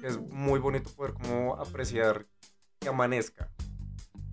es 0.03 0.19
muy 0.19 0.61
bonito 0.61 0.91
poder 0.91 1.15
como 1.15 1.57
apreciar 1.57 2.27
que 2.79 2.89
amanezca, 2.89 3.51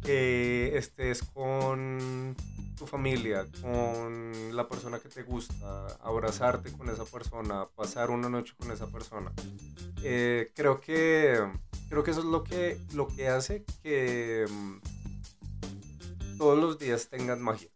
que 0.01 0.77
estés 0.77 1.23
con 1.23 2.35
tu 2.77 2.85
familia, 2.85 3.45
con 3.61 4.55
la 4.55 4.67
persona 4.67 4.99
que 4.99 5.09
te 5.09 5.23
gusta, 5.23 5.87
abrazarte 6.01 6.71
con 6.71 6.89
esa 6.89 7.05
persona, 7.05 7.65
pasar 7.75 8.09
una 8.09 8.29
noche 8.29 8.53
con 8.57 8.71
esa 8.71 8.87
persona. 8.87 9.31
Eh, 10.03 10.51
creo 10.55 10.79
que 10.79 11.41
creo 11.89 12.03
que 12.03 12.11
eso 12.11 12.19
es 12.19 12.25
lo 12.25 12.43
que, 12.43 12.79
lo 12.93 13.07
que 13.07 13.27
hace 13.27 13.63
que 13.81 14.45
mm, 14.49 16.37
todos 16.37 16.59
los 16.59 16.77
días 16.77 17.09
tengan 17.09 17.41
magia. 17.41 17.69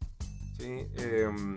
¿sí? 0.58 0.88
Em, 0.98 1.56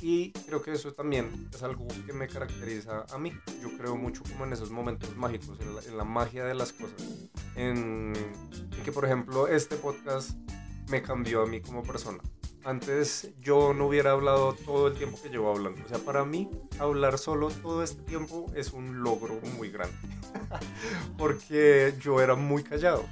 y 0.00 0.32
creo 0.32 0.62
que 0.62 0.72
eso 0.72 0.92
también 0.92 1.48
es 1.54 1.62
algo 1.62 1.86
que 2.06 2.12
me 2.12 2.26
caracteriza 2.26 3.06
a 3.12 3.18
mí. 3.18 3.32
Yo 3.60 3.68
creo 3.78 3.96
mucho 3.96 4.22
como 4.24 4.44
en 4.44 4.52
esos 4.52 4.70
momentos 4.70 5.16
mágicos, 5.16 5.58
en 5.86 5.96
la, 5.96 6.04
magia 6.04 6.44
de 6.44 6.54
las 6.54 6.72
cosas. 6.72 7.00
En, 7.54 8.12
en, 8.16 8.82
que, 8.84 8.90
por 8.90 9.04
ejemplo, 9.04 9.46
este 9.46 9.76
podcast 9.76 10.32
me 10.88 11.02
cambió 11.02 11.42
a 11.42 11.46
mí 11.46 11.60
como 11.60 11.84
persona. 11.84 12.18
Antes 12.64 13.30
yo 13.40 13.74
no 13.74 13.86
hubiera 13.86 14.12
hablado 14.12 14.54
todo 14.54 14.86
el 14.88 14.94
tiempo 14.94 15.20
que 15.20 15.28
llevo 15.28 15.50
hablando. 15.50 15.82
O 15.84 15.88
sea, 15.88 15.98
para 15.98 16.24
mí 16.24 16.48
hablar 16.78 17.18
solo 17.18 17.50
todo 17.50 17.82
este 17.82 18.02
tiempo 18.02 18.46
es 18.54 18.72
un 18.72 19.02
logro 19.02 19.40
muy 19.56 19.70
grande. 19.70 19.96
Porque 21.18 21.94
yo 22.00 22.20
era 22.20 22.36
muy 22.36 22.62
callado. 22.62 23.04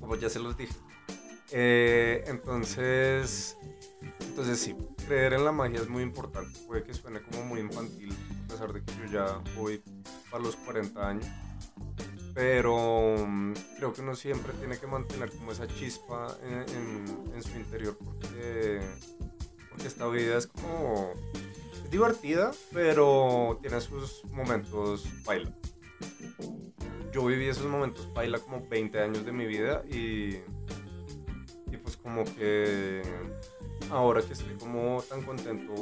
Como 0.00 0.16
ya 0.16 0.28
se 0.28 0.40
los 0.40 0.56
dije. 0.56 0.74
Eh, 1.52 2.24
entonces, 2.26 3.56
entonces 4.20 4.58
sí, 4.58 4.74
creer 5.06 5.34
en 5.34 5.44
la 5.44 5.52
magia 5.52 5.80
es 5.80 5.88
muy 5.88 6.02
importante. 6.02 6.58
Puede 6.66 6.82
que 6.82 6.94
suene 6.94 7.22
como 7.22 7.44
muy 7.44 7.60
infantil, 7.60 8.12
a 8.44 8.48
pesar 8.48 8.72
de 8.72 8.82
que 8.82 8.92
yo 8.96 9.04
ya 9.12 9.40
voy 9.56 9.82
para 10.30 10.42
los 10.42 10.56
40 10.56 11.08
años 11.08 11.26
pero 12.34 13.16
mm, 13.26 13.52
creo 13.76 13.92
que 13.92 14.00
uno 14.00 14.14
siempre 14.14 14.52
tiene 14.54 14.78
que 14.78 14.86
mantener 14.86 15.30
como 15.30 15.52
esa 15.52 15.66
chispa 15.66 16.36
en, 16.42 17.42
su 17.42 17.56
interior 17.56 17.96
porque, 18.02 18.80
porque, 19.70 19.86
esta 19.86 20.06
vida 20.08 20.38
es 20.38 20.46
como 20.46 21.12
es 21.84 21.90
divertida 21.90 22.52
pero 22.72 23.58
tiene 23.60 23.80
sus 23.80 24.24
momentos 24.30 25.06
baila. 25.24 25.52
Yo 27.12 27.26
viví 27.26 27.46
esos 27.46 27.66
momentos 27.66 28.12
baila 28.14 28.38
como 28.38 28.66
20 28.66 28.98
años 28.98 29.26
de 29.26 29.32
mi 29.32 29.44
vida 29.44 29.82
y, 29.90 30.36
y 31.70 31.76
pues 31.82 31.96
como 31.96 32.24
que 32.24 33.02
ahora 33.90 34.22
que 34.22 34.32
estoy 34.32 34.54
como 34.54 35.02
tan 35.02 35.22
contento 35.22 35.74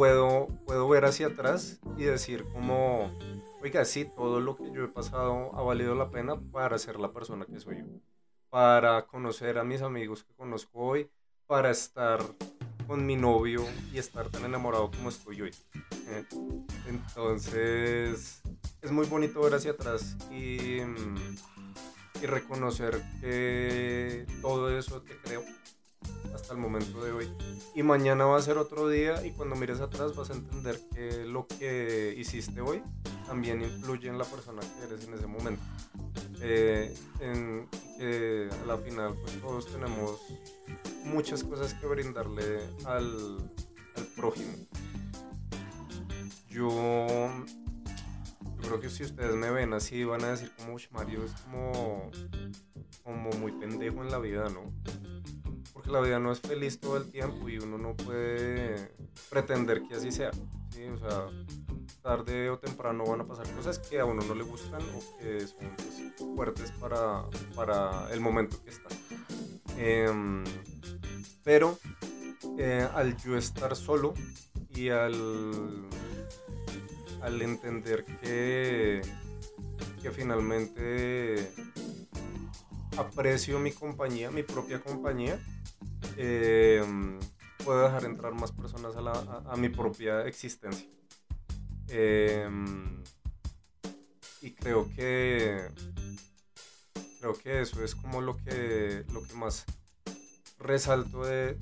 puedo, 0.00 0.46
puedo 0.64 0.88
ver 0.88 1.04
hacia 1.04 1.26
atrás 1.26 1.78
y 1.98 2.04
decir 2.04 2.46
como 2.54 3.14
oiga, 3.60 3.84
sí, 3.84 4.06
todo 4.06 4.40
lo 4.40 4.56
que 4.56 4.72
yo 4.72 4.84
he 4.84 4.88
pasado 4.88 5.54
ha 5.54 5.60
valido 5.60 5.94
la 5.94 6.08
pena 6.08 6.40
para 6.40 6.78
ser 6.78 6.98
la 6.98 7.12
persona 7.12 7.44
que 7.44 7.60
soy 7.60 7.80
yo, 7.80 7.84
para 8.48 9.04
conocer 9.06 9.58
a 9.58 9.64
mis 9.64 9.82
amigos 9.82 10.24
que 10.24 10.32
conozco 10.32 10.78
hoy, 10.78 11.10
para 11.46 11.70
estar 11.70 12.18
con 12.86 13.04
mi 13.04 13.14
novio 13.14 13.62
y 13.92 13.98
estar 13.98 14.30
tan 14.30 14.46
enamorado 14.46 14.90
como 14.90 15.10
estoy 15.10 15.42
hoy. 15.42 15.54
¿eh? 16.08 16.24
Entonces, 16.88 18.40
es 18.80 18.90
muy 18.90 19.04
bonito 19.04 19.42
ver 19.42 19.52
hacia 19.52 19.72
atrás 19.72 20.16
y, 20.30 20.78
y 20.78 22.26
reconocer 22.26 23.02
que 23.20 24.24
todo 24.40 24.74
eso 24.78 25.02
te 25.02 25.14
creo 25.18 25.44
hasta 26.34 26.54
el 26.54 26.58
momento 26.58 27.02
de 27.02 27.12
hoy. 27.12 27.32
Y 27.74 27.82
mañana 27.82 28.24
va 28.24 28.38
a 28.38 28.42
ser 28.42 28.58
otro 28.58 28.88
día 28.88 29.24
y 29.24 29.30
cuando 29.30 29.56
mires 29.56 29.80
atrás 29.80 30.14
vas 30.14 30.30
a 30.30 30.34
entender 30.34 30.80
que 30.92 31.24
lo 31.24 31.46
que 31.46 32.14
hiciste 32.16 32.60
hoy 32.60 32.82
también 33.26 33.62
influye 33.62 34.08
en 34.08 34.18
la 34.18 34.24
persona 34.24 34.60
que 34.60 34.86
eres 34.86 35.06
en 35.06 35.14
ese 35.14 35.26
momento. 35.26 35.62
Eh, 36.42 36.94
en 37.20 37.68
que 37.98 38.48
a 38.50 38.66
la 38.66 38.78
final 38.78 39.14
pues 39.20 39.40
todos 39.40 39.66
tenemos 39.66 40.20
muchas 41.04 41.44
cosas 41.44 41.74
que 41.74 41.86
brindarle 41.86 42.60
al, 42.86 43.38
al 43.96 44.06
prójimo. 44.16 44.52
Yo, 46.48 46.68
yo, 46.68 48.62
creo 48.62 48.80
que 48.80 48.90
si 48.90 49.04
ustedes 49.04 49.34
me 49.34 49.50
ven 49.50 49.72
así 49.74 50.02
van 50.04 50.24
a 50.24 50.30
decir 50.30 50.50
como 50.56 50.76
Mario 50.92 51.24
es 51.24 51.32
como, 51.42 52.10
como 53.04 53.30
muy 53.38 53.52
pendejo 53.52 54.02
en 54.02 54.10
la 54.10 54.18
vida, 54.18 54.48
¿no? 54.48 54.72
La 55.90 56.00
vida 56.00 56.20
no 56.20 56.30
es 56.30 56.40
feliz 56.40 56.78
todo 56.78 56.96
el 56.98 57.10
tiempo 57.10 57.48
y 57.48 57.58
uno 57.58 57.76
no 57.76 57.96
puede 57.96 58.92
pretender 59.28 59.82
que 59.82 59.96
así 59.96 60.12
sea, 60.12 60.30
tarde 62.00 62.48
o 62.48 62.58
temprano 62.58 63.04
van 63.04 63.22
a 63.22 63.26
pasar 63.26 63.50
cosas 63.56 63.80
que 63.80 63.98
a 63.98 64.04
uno 64.04 64.22
no 64.22 64.36
le 64.36 64.44
gustan 64.44 64.80
o 64.82 65.18
que 65.18 65.48
son 65.48 65.74
pues, 65.76 66.14
fuertes 66.36 66.70
para, 66.72 67.24
para, 67.56 68.08
el 68.12 68.20
momento 68.20 68.62
que 68.62 68.70
está. 68.70 68.88
Em, 69.76 70.44
pero 71.42 71.76
eh, 72.56 72.88
al 72.94 73.16
yo 73.16 73.36
estar 73.36 73.74
solo 73.74 74.14
y 74.72 74.90
al, 74.90 75.88
al 77.20 77.42
entender 77.42 78.04
que, 78.04 79.02
que 80.00 80.10
finalmente 80.12 81.52
aprecio 82.96 83.58
mi 83.58 83.72
compañía, 83.72 84.30
mi 84.30 84.44
propia 84.44 84.80
compañía, 84.80 85.40
em, 86.22 87.18
puedo 87.64 87.82
dejar 87.82 88.04
entrar 88.04 88.34
más 88.34 88.52
personas 88.52 88.94
a, 88.96 89.56
mi 89.56 89.68
propia 89.68 90.26
existencia. 90.26 90.86
Em, 91.88 93.02
y 94.42 94.52
creo 94.52 94.88
que 94.94 95.68
creo 97.18 97.34
que 97.34 97.60
eso 97.60 97.82
es 97.84 97.94
como 97.94 98.20
lo 98.20 98.36
que 98.36 99.04
lo 99.12 99.22
que 99.22 99.34
más 99.34 99.64
resalto 100.58 101.24
de, 101.24 101.54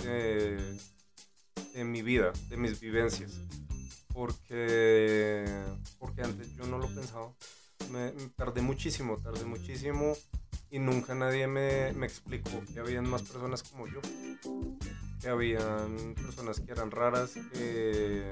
de, 1.74 1.84
mi 1.84 2.02
vida, 2.02 2.32
de 2.48 2.56
mis 2.56 2.80
vivencias. 2.80 3.40
Porque, 4.12 5.44
porque 5.98 6.22
antes 6.22 6.54
yo 6.56 6.66
no 6.66 6.78
lo 6.78 6.88
pensaba. 6.88 7.32
Me, 7.90 8.10
tardé 8.36 8.60
muchísimo, 8.60 9.18
tardé 9.18 9.44
muchísimo 9.44 10.14
y 10.70 10.78
nunca 10.78 11.14
nadie 11.14 11.46
me, 11.46 11.92
me 11.92 12.06
explicó 12.06 12.62
que 12.72 12.80
habían 12.80 13.08
más 13.08 13.22
personas 13.22 13.62
como 13.62 13.86
yo 13.86 14.00
que 15.20 15.28
habían 15.28 16.14
personas 16.14 16.60
que 16.60 16.72
eran 16.72 16.90
raras, 16.90 17.34
que 17.52 18.30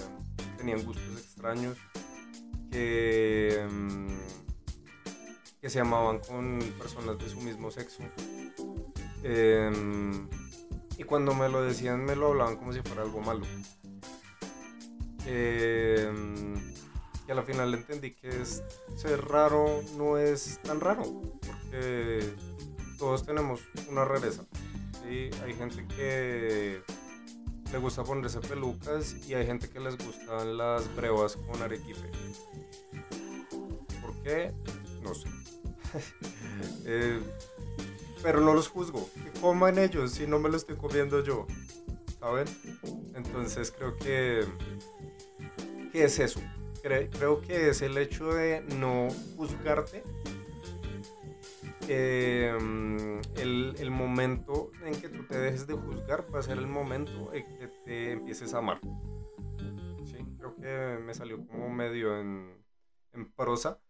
tenían 0.57 0.85
gustos 0.85 1.19
extraños, 1.19 1.77
que, 2.71 3.67
mm, 3.69 4.07
que 5.61 5.71
se 5.71 5.81
amaban 5.81 6.21
con 6.21 6.61
personas 6.79 7.19
de 7.19 7.29
su 7.29 7.41
mismo 7.41 7.71
sexo. 7.71 8.03
Em, 9.23 10.29
y 10.97 11.03
cuando 11.03 11.35
me 11.35 11.49
lo 11.49 11.63
decían 11.63 12.05
me 12.05 12.15
lo 12.15 12.29
hablaban 12.29 12.57
como 12.57 12.73
si 12.73 12.81
fuera 12.83 13.03
algo 13.03 13.21
malo. 13.21 13.45
Em, 15.27 16.55
y 17.27 17.33
a 17.33 17.35
la 17.35 17.43
final 17.43 17.75
entendí 17.75 18.13
que 18.13 18.29
es, 18.29 18.63
ser 18.95 19.25
raro 19.27 19.83
no 19.97 20.17
es 20.19 20.61
tan 20.63 20.81
raro, 20.81 21.03
todos 22.99 23.25
tenemos 23.25 23.61
una 23.91 24.05
rareza 24.05 24.45
hay 25.09 25.55
gente 25.55 25.87
que 25.95 26.83
le 27.73 27.79
gusta 27.79 28.03
ponerse 28.03 28.41
pelucas 28.41 29.15
y 29.29 29.35
hay 29.35 29.47
gente 29.47 29.69
que 29.69 29.81
les 29.81 29.97
gustan 29.99 30.57
las 30.57 30.95
brevas 30.97 31.37
con 31.37 31.63
arequipe. 31.63 32.11
¿Por 34.01 34.15
qué? 34.23 34.53
No 35.03 35.15
sé. 35.15 35.29
Eh, 36.89 37.21
pero 38.23 38.41
no 38.41 38.55
los 38.55 38.69
juzgo. 38.69 39.11
Que 39.13 39.41
coman 39.41 39.77
ellos 39.79 40.13
si 40.13 40.27
no 40.27 40.39
me 40.39 40.49
lo 40.49 40.57
estoy 40.57 40.77
comiendo 40.77 41.23
yo. 41.23 41.47
¿Saben? 42.21 42.47
Entonces 43.15 43.73
creo 43.77 43.97
que, 43.97 44.47
¿qué 45.93 46.05
es 46.05 46.19
eso. 46.21 46.41
creo 46.81 47.43
que 47.43 47.71
es 47.71 47.83
el 47.83 47.99
hecho 47.99 48.33
de 48.33 48.63
no 48.79 49.09
juzgarte 49.37 50.05
Em, 51.89 53.21
el, 53.37 53.91
momento 53.91 54.73
en 54.85 55.01
que 55.01 55.09
tú 55.09 55.25
te 55.25 55.39
dejes 55.39 55.67
de 55.67 55.75
juzgar 55.75 56.27
va 56.35 56.41
a 56.41 56.43
ser 56.43 56.59
el 56.59 56.67
momento 56.67 57.33
en 57.33 57.45
que 57.59 57.69
te 57.85 58.13
empieces 58.13 58.55
a 58.55 58.59
amar. 58.59 58.81
Sí, 60.05 60.19
creo 60.39 60.55
que 60.57 60.99
me 61.03 61.15
salió 61.15 61.47
como 61.47 61.69
medio 61.71 62.19
en, 62.21 62.65
en 63.13 63.33
prosa, 63.33 63.81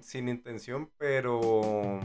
sin 0.00 0.28
intención, 0.28 0.90
pero, 0.98 2.00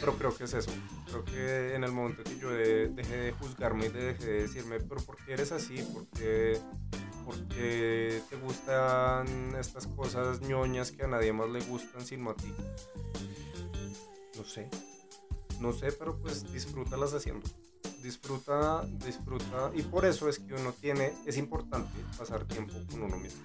pero 0.00 0.14
creo 0.16 0.36
que 0.36 0.44
es 0.44 0.54
eso. 0.54 0.72
Creo 1.06 1.24
que 1.24 1.74
en 1.74 1.84
el 1.84 1.92
momento 1.92 2.24
que 2.24 2.38
yo 2.38 2.50
dejé 2.50 3.16
de 3.16 3.32
juzgarme 3.32 3.86
y 3.86 3.88
dejé 3.90 4.24
de 4.24 4.42
decirme, 4.42 4.80
pero 4.80 5.00
¿por 5.02 5.16
qué 5.24 5.34
eres 5.34 5.52
así? 5.52 5.76
¿Por 5.92 6.08
qué, 6.08 6.60
¿Por 7.24 7.36
qué 7.48 8.20
te 8.28 8.36
gustan 8.36 9.54
estas 9.58 9.86
cosas 9.86 10.40
ñoñas 10.40 10.90
que 10.90 11.04
a 11.04 11.08
nadie 11.08 11.32
más 11.32 11.48
le 11.50 11.60
gustan 11.60 12.04
sino 12.04 12.30
a 12.30 12.34
ti? 12.34 12.52
No 14.36 14.44
sé. 14.44 14.68
No 15.60 15.72
sé, 15.72 15.92
pero 15.92 16.18
pues 16.18 16.50
disfrútalas 16.52 17.14
haciendo. 17.14 17.48
Disfruta, 18.02 18.84
disfruta. 19.04 19.70
Y 19.74 19.82
por 19.82 20.04
eso 20.04 20.28
es 20.28 20.38
que 20.38 20.54
uno 20.54 20.72
tiene, 20.72 21.12
es 21.26 21.36
importante 21.38 21.90
pasar 22.18 22.44
tiempo 22.44 22.74
con 22.90 23.02
uno 23.02 23.16
mismo. 23.16 23.42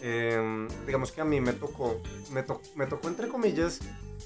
Em, 0.00 0.68
digamos 0.86 1.10
que 1.10 1.20
a 1.20 1.24
mí 1.24 1.40
me 1.40 1.52
tocó, 1.52 2.00
me, 2.32 2.44
me 2.76 2.86
tocó 2.86 3.08
entre 3.08 3.28
comillas, 3.28 3.80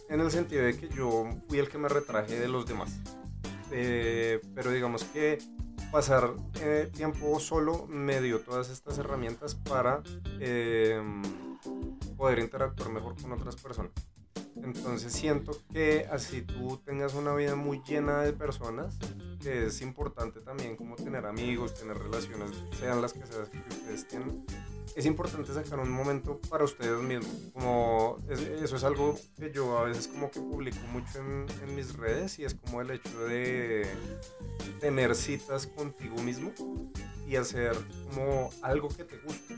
en 0.08 0.20
el 0.20 0.30
sentido 0.30 0.64
de 0.64 0.76
que 0.76 0.88
yo 0.88 1.28
fui 1.48 1.58
el 1.58 1.68
que 1.68 1.78
me 1.78 1.88
retraje 1.88 2.38
de 2.38 2.48
los 2.48 2.66
demás. 2.66 2.98
Eh, 3.70 4.40
pero 4.54 4.70
digamos 4.70 5.04
que 5.04 5.38
pasar 5.90 6.34
eh, 6.60 6.90
tiempo 6.92 7.38
solo 7.40 7.86
me 7.86 8.20
dio 8.20 8.40
todas 8.40 8.70
estas 8.70 8.98
herramientas 8.98 9.54
para 9.54 10.02
em, 10.40 11.22
poder 12.16 12.38
interactuar 12.38 12.90
mejor 12.90 13.20
con 13.20 13.32
otras 13.32 13.56
personas. 13.56 13.92
Entonces 14.56 15.12
siento 15.12 15.56
que 15.72 16.06
así 16.10 16.42
tú 16.42 16.78
tengas 16.84 17.14
una 17.14 17.34
vida 17.34 17.56
muy 17.56 17.82
llena 17.86 18.22
de 18.22 18.32
personas, 18.32 18.98
que 19.40 19.66
es 19.66 19.80
importante 19.80 20.40
también 20.40 20.76
como 20.76 20.96
tener 20.96 21.26
amigos, 21.26 21.74
tener 21.74 21.98
relaciones, 21.98 22.50
sean 22.78 23.00
las 23.00 23.12
que 23.12 23.26
sean 23.26 23.46
que 23.46 23.58
ustedes 23.58 24.06
tienen, 24.08 24.44
es 24.94 25.06
importante 25.06 25.52
sacar 25.52 25.78
un 25.78 25.90
momento 25.90 26.38
para 26.50 26.64
ustedes 26.64 27.00
mismos. 27.02 27.34
Como 27.52 28.18
eso 28.28 28.76
es 28.76 28.84
algo 28.84 29.18
que 29.36 29.50
yo 29.50 29.78
a 29.78 29.84
veces 29.84 30.08
como 30.08 30.30
que 30.30 30.40
publico 30.40 30.78
mucho 30.92 31.18
en, 31.18 31.46
en 31.62 31.74
mis 31.74 31.96
redes 31.96 32.38
y 32.38 32.44
es 32.44 32.54
como 32.54 32.82
el 32.82 32.90
hecho 32.90 33.18
de 33.24 33.86
tener 34.80 35.14
citas 35.14 35.66
contigo 35.66 36.16
mismo 36.22 36.52
y 37.26 37.36
hacer 37.36 37.76
como 38.10 38.50
algo 38.62 38.88
que 38.88 39.04
te 39.04 39.16
guste, 39.18 39.56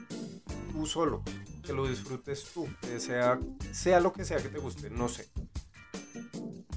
tú 0.73 0.87
solo 0.87 1.23
que 1.65 1.73
lo 1.73 1.87
disfrutes 1.87 2.45
tú, 2.53 2.69
que 2.81 3.01
sea, 3.01 3.39
sea 3.73 4.01
lo 4.01 4.13
que 4.13 4.25
sea 4.25 4.39
que 4.39 4.49
te 4.49 4.59
guste, 4.59 4.91
no 4.91 5.09
sé. 5.09 5.29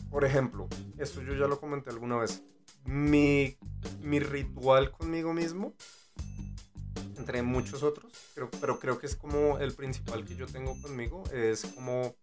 Por 0.09 0.23
ejemplo, 0.25 0.67
esto 0.97 1.21
yo 1.21 1.33
ya 1.33 1.47
lo 1.47 1.59
comenté 1.59 1.89
alguna 1.89 2.17
vez. 2.17 2.41
Mi, 2.85 3.57
mi 4.01 4.19
ritual 4.19 4.91
conmigo 4.91 5.33
mismo, 5.33 5.73
entre 7.17 7.41
muchos 7.41 7.83
otros, 7.83 8.11
pero, 8.33 8.49
pero 8.61 8.79
creo 8.79 8.97
que 8.97 9.07
es 9.07 9.15
como 9.15 9.59
el 9.59 9.73
principal 9.73 10.23
que 10.23 10.35
yo 10.35 10.45
tengo 10.45 10.79
conmigo, 10.81 11.23
es 11.33 11.65
como 11.75 12.15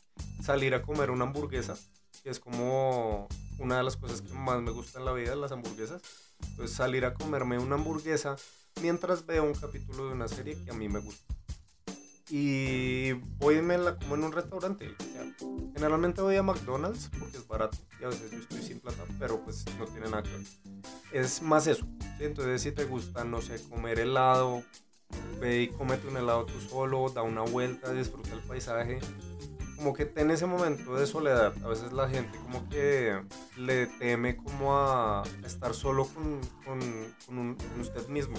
salir 0.42 0.74
a 0.74 0.82
comer 0.82 1.10
una 1.10 1.24
hamburguesa, 1.24 1.76
que 2.22 2.30
es 2.30 2.40
como 2.40 3.28
una 3.58 3.76
de 3.76 3.84
las 3.84 3.96
cosas 3.96 4.22
que 4.22 4.32
más 4.32 4.62
me 4.62 4.70
gusta 4.70 4.98
en 4.98 5.04
la 5.04 5.12
vida, 5.12 5.36
las 5.36 5.52
hamburguesas. 5.52 6.00
Pues 6.56 6.72
salir 6.72 7.04
a 7.04 7.14
comerme 7.14 7.58
una 7.58 7.76
hamburguesa 7.76 8.36
mientras 8.80 9.24
veo 9.26 9.44
un 9.44 9.54
capítulo 9.54 10.08
de 10.08 10.14
una 10.14 10.28
serie 10.28 10.56
que 10.64 10.70
a 10.70 10.74
mí 10.74 10.88
me 10.88 11.00
gusta 11.00 11.34
y 12.30 13.12
voy 13.12 13.60
me 13.60 13.76
la 13.76 13.96
como 13.96 14.14
en 14.14 14.24
un 14.24 14.32
restaurante. 14.32 14.94
generalmente 15.74 16.22
voy 16.22 16.36
a 16.36 16.42
McDonald's 16.42 17.10
porque 17.18 17.36
es 17.36 17.46
barato 17.46 17.78
y 18.00 18.04
a 18.04 18.08
veces 18.08 18.30
yo 18.30 18.38
estoy 18.38 18.62
sin 18.62 18.80
plata, 18.80 19.04
pero 19.18 19.42
pues 19.44 19.64
no 19.78 19.84
tiene 19.86 20.08
nada 20.08 20.22
que 20.22 20.30
ver. 20.30 20.46
Es 21.12 21.42
más 21.42 21.66
eso. 21.66 21.86
Entonces, 22.20 22.62
si 22.62 22.72
te 22.72 22.84
gusta, 22.84 23.24
no 23.24 23.42
sé, 23.42 23.62
comer 23.68 23.98
helado, 23.98 24.62
ve 25.40 25.62
y 25.62 25.68
cómete 25.68 26.06
un 26.08 26.16
helado 26.16 26.46
tú 26.46 26.60
solo, 26.60 27.08
da 27.10 27.22
una 27.22 27.42
vuelta, 27.42 27.92
disfruta 27.92 28.32
el 28.32 28.40
paisaje. 28.40 29.00
Como 29.76 29.92
que 29.92 30.06
ten 30.06 30.30
ese 30.30 30.46
momento 30.46 30.96
de 30.96 31.06
soledad. 31.06 31.52
A 31.64 31.68
veces 31.68 31.92
la 31.92 32.08
gente 32.08 32.38
como 32.38 32.68
que 32.68 33.20
le 33.56 33.86
teme 33.86 34.36
como 34.36 34.76
a 34.76 35.22
estar 35.44 35.74
solo 35.74 36.06
con, 36.06 36.40
con, 36.64 37.54
con 37.54 37.80
usted 37.80 38.06
mismo 38.08 38.36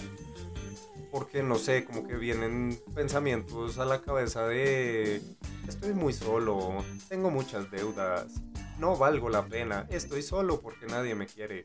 porque 1.15 1.41
no 1.41 1.55
sé, 1.55 1.85
como 1.85 2.05
que 2.05 2.17
vienen 2.17 2.77
pensamientos 2.93 3.77
a 3.79 3.85
la 3.85 4.01
cabeza 4.01 4.45
de 4.47 5.21
estoy 5.65 5.93
muy 5.93 6.11
solo, 6.11 6.83
tengo 7.07 7.31
muchas 7.31 7.71
deudas, 7.71 8.41
no 8.79 8.95
valgo 8.97 9.29
la 9.29 9.45
pena, 9.45 9.87
estoy 9.89 10.21
solo 10.21 10.61
porque 10.61 10.85
nadie 10.85 11.15
me 11.15 11.27
quiere. 11.27 11.63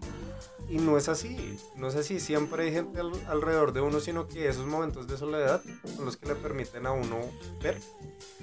Y 0.69 0.79
no 0.79 0.97
es 0.97 1.09
así, 1.09 1.59
no 1.77 1.89
es 1.89 1.97
así, 1.97 2.21
siempre 2.21 2.65
hay 2.65 2.73
gente 2.73 3.01
alrededor 3.27 3.73
de 3.73 3.81
uno, 3.81 4.01
sino 4.01 4.29
que 4.29 4.49
esos 4.49 4.67
momentos 4.67 5.07
de 5.09 5.17
soledad 5.17 5.63
son 5.97 6.05
los 6.05 6.17
que 6.17 6.27
le 6.27 6.35
permiten 6.35 6.87
a 6.87 6.93
uno 6.93 7.21
ver 7.63 7.79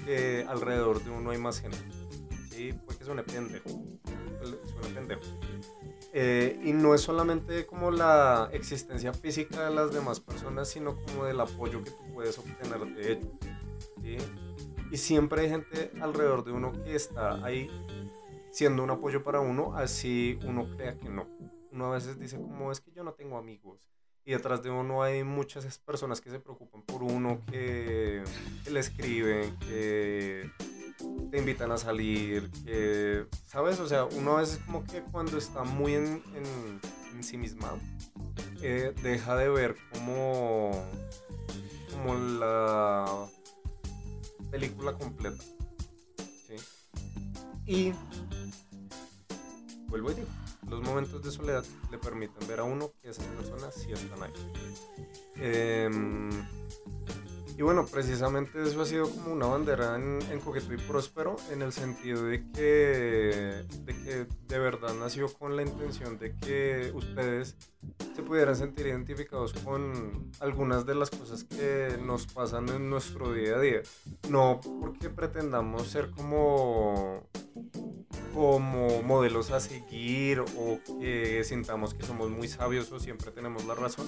que 0.04 0.44
alrededor 0.48 1.02
de 1.02 1.10
uno 1.10 1.30
hay 1.30 1.38
más 1.38 1.60
gente. 1.60 1.78
Sí, 2.50 2.72
puede 2.72 2.98
que 2.98 3.04
suene 3.04 3.22
pendejo, 3.22 3.68
suene 4.40 4.94
pendejo. 4.94 5.22
Eh, 6.12 6.58
y 6.64 6.72
no 6.72 6.94
es 6.94 7.02
solamente 7.02 7.66
como 7.66 7.90
la 7.90 8.48
existencia 8.52 9.12
física 9.12 9.68
de 9.68 9.74
las 9.74 9.92
demás 9.92 10.20
personas, 10.20 10.68
sino 10.68 10.96
como 11.02 11.24
del 11.24 11.40
apoyo 11.40 11.84
que 11.84 11.90
tú 11.90 12.02
puedes 12.14 12.38
obtener 12.38 12.80
de 12.94 13.12
ellos. 13.12 14.24
Y 14.90 14.96
siempre 14.96 15.42
hay 15.42 15.50
gente 15.50 15.92
alrededor 16.00 16.44
de 16.44 16.52
uno 16.52 16.72
que 16.72 16.94
está 16.94 17.44
ahí 17.44 17.70
siendo 18.50 18.82
un 18.82 18.90
apoyo 18.90 19.22
para 19.22 19.40
uno, 19.40 19.76
así 19.76 20.38
uno 20.44 20.68
crea 20.76 20.96
que 20.96 21.08
no. 21.08 21.26
Uno 21.72 21.86
a 21.86 21.94
veces 21.94 22.18
dice 22.18 22.36
como 22.36 22.72
es 22.72 22.80
que 22.80 22.92
yo 22.92 23.04
no 23.04 23.12
tengo 23.12 23.36
amigos. 23.36 23.78
y 24.24 24.32
detrás 24.32 24.62
de 24.62 24.70
uno 24.70 25.02
hay 25.02 25.24
muchas 25.24 25.78
personas 25.78 26.20
que 26.20 26.30
se 26.30 26.38
preocupan 26.38 26.82
por 26.82 27.02
uno, 27.02 27.40
que, 27.50 28.22
le 28.70 28.80
escriben, 28.80 29.56
que 29.60 30.50
te 31.30 31.38
invitan 31.38 31.72
a 31.72 31.78
salir, 31.78 32.50
que, 32.64 33.26
¿sabes? 33.46 33.80
O 33.80 33.86
sea, 33.86 34.04
uno 34.04 34.36
a 34.36 34.40
veces 34.40 34.58
como 34.66 34.84
que 34.84 35.02
cuando 35.02 35.38
está 35.38 35.64
muy 35.64 35.94
en, 35.94 36.22
en, 36.34 37.24
sí 37.24 37.38
misma, 37.38 37.72
eh, 38.60 38.94
deja 39.02 39.34
de 39.34 39.48
ver 39.48 39.76
como, 39.92 40.70
como 41.90 42.14
la 42.14 43.28
película 44.50 44.92
completa. 44.92 45.42
¿sí? 46.46 46.56
Y 47.66 47.92
vuelvo 49.88 50.10
y 50.10 50.14
digo, 50.14 50.28
los 50.68 50.82
momentos 50.82 51.22
de 51.22 51.30
soledad 51.30 51.64
le 51.90 51.98
permiten 51.98 52.46
ver 52.46 52.60
a 52.60 52.64
uno 52.64 52.92
que 53.00 53.08
esas 53.10 53.24
personas 53.26 53.74
sí 53.74 53.92
están 53.92 54.22
y 57.58 57.62
bueno, 57.62 57.84
precisamente 57.86 58.62
eso 58.62 58.82
ha 58.82 58.86
sido 58.86 59.10
como 59.10 59.32
una 59.32 59.46
bandera 59.46 59.96
en, 59.96 60.20
en 60.30 60.38
Coqueto 60.38 60.72
y 60.72 60.76
Próspero, 60.76 61.34
en 61.50 61.62
el 61.62 61.72
sentido 61.72 62.22
de 62.22 62.48
que, 62.52 63.64
de 63.80 63.94
que 64.04 64.26
de 64.46 64.58
verdad 64.60 64.94
nació 64.94 65.26
con 65.26 65.56
la 65.56 65.62
intención 65.62 66.20
de 66.20 66.36
que 66.36 66.92
ustedes 66.94 67.56
se 68.14 68.22
pudieran 68.22 68.54
sentir 68.54 68.86
identificados 68.86 69.54
con 69.54 70.30
algunas 70.38 70.86
de 70.86 70.94
las 70.94 71.10
cosas 71.10 71.42
que 71.42 71.98
nos 72.00 72.28
pasan 72.28 72.68
en 72.68 72.88
nuestro 72.88 73.32
día 73.32 73.56
a 73.56 73.60
día. 73.60 73.82
No 74.30 74.60
porque 74.80 75.10
pretendamos 75.10 75.88
ser 75.88 76.12
como 76.12 77.26
como 78.34 79.02
modelos 79.02 79.50
a 79.50 79.58
seguir 79.58 80.40
o 80.40 80.78
que 81.00 81.42
sintamos 81.42 81.92
que 81.94 82.06
somos 82.06 82.30
muy 82.30 82.46
sabios 82.46 82.92
o 82.92 83.00
siempre 83.00 83.32
tenemos 83.32 83.64
la 83.64 83.74
razón. 83.74 84.06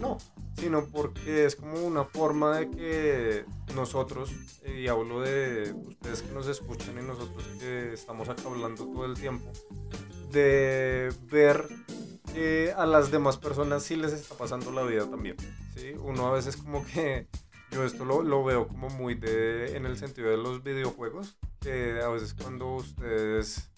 No, 0.00 0.18
sino 0.56 0.84
porque 0.86 1.46
es 1.46 1.56
como 1.56 1.84
una 1.84 2.04
forma 2.04 2.58
de 2.58 2.70
que 2.70 2.91
nosotros, 3.74 4.30
y 4.66 4.88
hablo 4.88 5.20
de 5.20 5.72
ustedes 5.86 6.22
que 6.22 6.32
nos 6.32 6.46
escuchan 6.46 6.98
y 6.98 7.02
nosotros 7.02 7.44
que 7.58 7.92
estamos 7.92 8.28
acá 8.28 8.42
hablando 8.46 8.86
todo 8.86 9.06
el 9.06 9.14
tiempo, 9.14 9.50
de 10.30 11.12
ver 11.30 11.68
que 12.32 12.72
a 12.76 12.86
las 12.86 13.10
demás 13.10 13.36
personas 13.36 13.82
sí 13.82 13.96
les 13.96 14.12
está 14.12 14.34
pasando 14.34 14.70
la 14.72 14.82
vida 14.82 15.08
también. 15.08 15.36
¿sí? 15.76 15.92
Uno 16.00 16.28
a 16.28 16.32
veces 16.32 16.56
como 16.56 16.84
que 16.86 17.26
yo 17.70 17.84
esto 17.84 18.04
lo, 18.04 18.22
lo, 18.22 18.44
veo 18.44 18.68
como 18.68 18.88
muy 18.90 19.14
de, 19.14 19.76
en 19.76 19.86
el 19.86 19.96
sentido 19.96 20.30
de 20.30 20.36
los 20.36 20.62
videojuegos, 20.62 21.36
que 21.60 22.00
a 22.02 22.08
veces 22.08 22.34
cuando 22.34 22.74
ustedes 22.74 23.71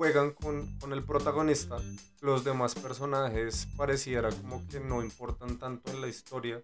juegan 0.00 0.30
con, 0.30 0.94
el 0.94 1.04
protagonista, 1.04 1.76
los 2.22 2.42
demás 2.42 2.74
personajes 2.74 3.68
pareciera 3.76 4.30
como 4.30 4.66
que 4.66 4.80
no 4.80 5.02
importan 5.02 5.58
tanto 5.58 5.90
en 5.90 6.00
la 6.00 6.08
historia, 6.08 6.58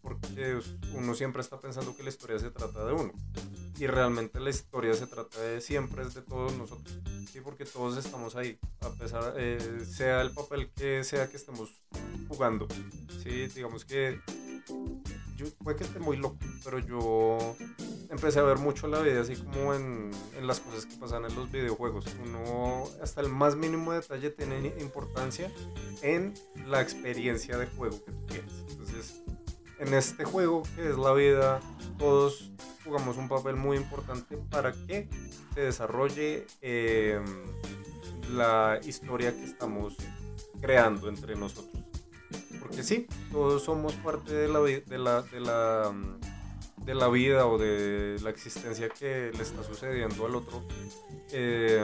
porque 0.00 0.58
uno 0.92 1.14
siempre 1.14 1.42
está 1.42 1.60
pensando 1.60 1.94
que 1.94 2.02
la 2.02 2.08
historia 2.08 2.40
se 2.40 2.50
trata 2.50 2.84
de 2.84 2.92
uno. 2.92 3.12
Y 3.78 3.86
realmente 3.86 4.40
la 4.40 4.50
historia 4.50 4.94
se 4.94 5.06
trata 5.06 5.40
de 5.40 5.60
siempre, 5.60 6.02
es 6.02 6.14
de 6.14 6.22
todos 6.22 6.56
nosotros, 6.56 6.98
¿sí? 7.30 7.40
porque 7.40 7.64
todos 7.64 7.96
estamos 8.04 8.34
ahí, 8.34 8.58
a 8.80 8.90
pesar, 8.90 9.34
eh, 9.36 9.86
sea 9.88 10.20
el 10.20 10.32
papel 10.32 10.68
que 10.74 11.04
sea 11.04 11.30
que 11.30 11.36
estemos 11.36 11.70
jugando. 12.26 12.66
¿sí? 13.22 13.46
Digamos 13.46 13.84
que 13.84 14.18
yo 15.36 15.46
puede 15.62 15.76
que 15.76 15.84
esté 15.84 16.00
muy 16.00 16.16
loco, 16.16 16.36
pero 16.64 16.80
yo 16.80 17.56
empecé 18.12 18.38
a 18.38 18.42
ver 18.42 18.58
mucho 18.58 18.86
la 18.86 19.00
vida 19.00 19.22
así 19.22 19.34
como 19.34 19.74
en, 19.74 20.10
en, 20.36 20.46
las 20.46 20.60
cosas 20.60 20.86
que 20.86 20.96
pasan 20.96 21.24
en 21.24 21.34
los 21.34 21.50
videojuegos. 21.50 22.04
Uno 22.22 22.84
hasta 23.02 23.20
el 23.20 23.28
más 23.28 23.56
mínimo 23.56 23.92
detalle 23.92 24.30
tiene 24.30 24.72
importancia 24.80 25.50
en 26.02 26.34
la 26.66 26.80
experiencia 26.80 27.58
de 27.58 27.66
juego 27.66 28.04
que 28.04 28.12
tú 28.12 28.26
tienes. 28.26 28.52
Entonces, 28.70 29.22
en 29.78 29.94
este 29.94 30.24
juego 30.24 30.62
que 30.76 30.88
es 30.90 30.96
la 30.96 31.12
vida, 31.12 31.60
todos 31.98 32.52
jugamos 32.84 33.16
un 33.16 33.28
papel 33.28 33.56
muy 33.56 33.76
importante 33.76 34.36
para 34.36 34.72
que 34.72 35.08
se 35.54 35.60
desarrolle 35.60 36.46
eh, 36.60 37.20
la 38.30 38.78
historia 38.84 39.34
que 39.34 39.44
estamos 39.44 39.96
creando 40.60 41.08
entre 41.08 41.34
nosotros 41.34 41.82
porque 42.62 42.82
sí, 42.84 43.06
todos 43.30 43.64
somos 43.64 43.92
parte 43.94 44.32
de 44.32 44.48
la, 44.48 44.60
de 44.60 44.98
la, 44.98 45.22
de 45.22 45.40
la, 45.40 45.92
de 46.84 46.94
la 46.94 47.08
vida 47.08 47.46
o 47.46 47.58
de 47.58 48.16
la 48.22 48.30
existencia 48.30 48.88
que 48.88 49.30
le 49.32 49.42
está 49.42 49.62
sucediendo 49.62 50.26
al 50.26 50.34
otro, 50.34 50.62
eh, 51.30 51.80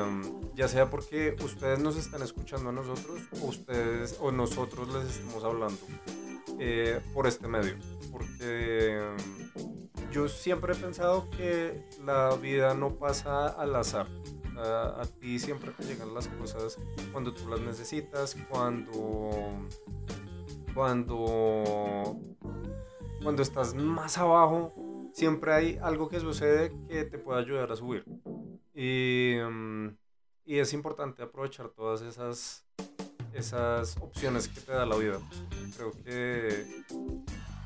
ya 0.54 0.68
sea 0.68 0.90
porque 0.90 1.37
ustedes 1.44 1.78
nos 1.78 1.96
están 1.96 2.22
escuchando 2.22 2.70
a 2.70 2.72
nosotros 2.72 3.20
o 3.40 3.46
ustedes 3.46 4.16
o 4.20 4.32
nosotros 4.32 4.92
les 4.92 5.16
estamos 5.16 5.44
hablando 5.44 5.80
eh, 6.58 7.00
por 7.14 7.26
este 7.26 7.48
medio, 7.48 7.76
porque 8.11 9.00
mm, 9.56 10.11
yo 10.11 10.28
siempre 10.28 10.74
he 10.74 10.76
pensado 10.76 11.28
que 11.30 11.84
la 12.04 12.34
vida 12.37 12.74
no 12.74 12.94
pasa 12.96 13.46
al 13.46 13.74
azar. 13.76 14.08
A, 14.56 15.02
a, 15.02 15.06
ti 15.06 15.38
siempre 15.38 15.70
te 15.70 15.84
llegan 15.84 16.12
las 16.14 16.26
cosas 16.26 16.78
cuando 17.12 17.32
tú 17.32 17.48
las 17.48 17.61
necesitas, 17.61 18.37
cuando 18.50 19.68
cuando, 20.78 22.16
cuando 23.20 23.42
estás 23.42 23.74
más 23.74 24.16
abajo, 24.16 24.72
siempre 25.18 25.52
hay 25.52 25.78
algo 25.83 26.09
que 26.09 26.20
sucede 26.20 26.72
que 26.88 27.04
te 27.04 27.18
puede 27.18 27.40
ayudar 27.40 27.72
a 27.72 27.76
subir. 27.76 28.04
Y, 28.72 29.35
mm, 29.50 29.88
y 30.46 30.59
es 30.59 30.72
importante 30.72 31.24
aprovechar 31.24 31.70
todas 31.70 32.02
esas, 32.02 32.64
esas 33.35 33.96
opciones 33.96 34.46
que 34.46 34.61
te 34.61 34.70
da 34.70 34.87
la 34.87 34.96
vida. 34.96 35.18
Creo 35.76 35.90
que, 36.04 36.85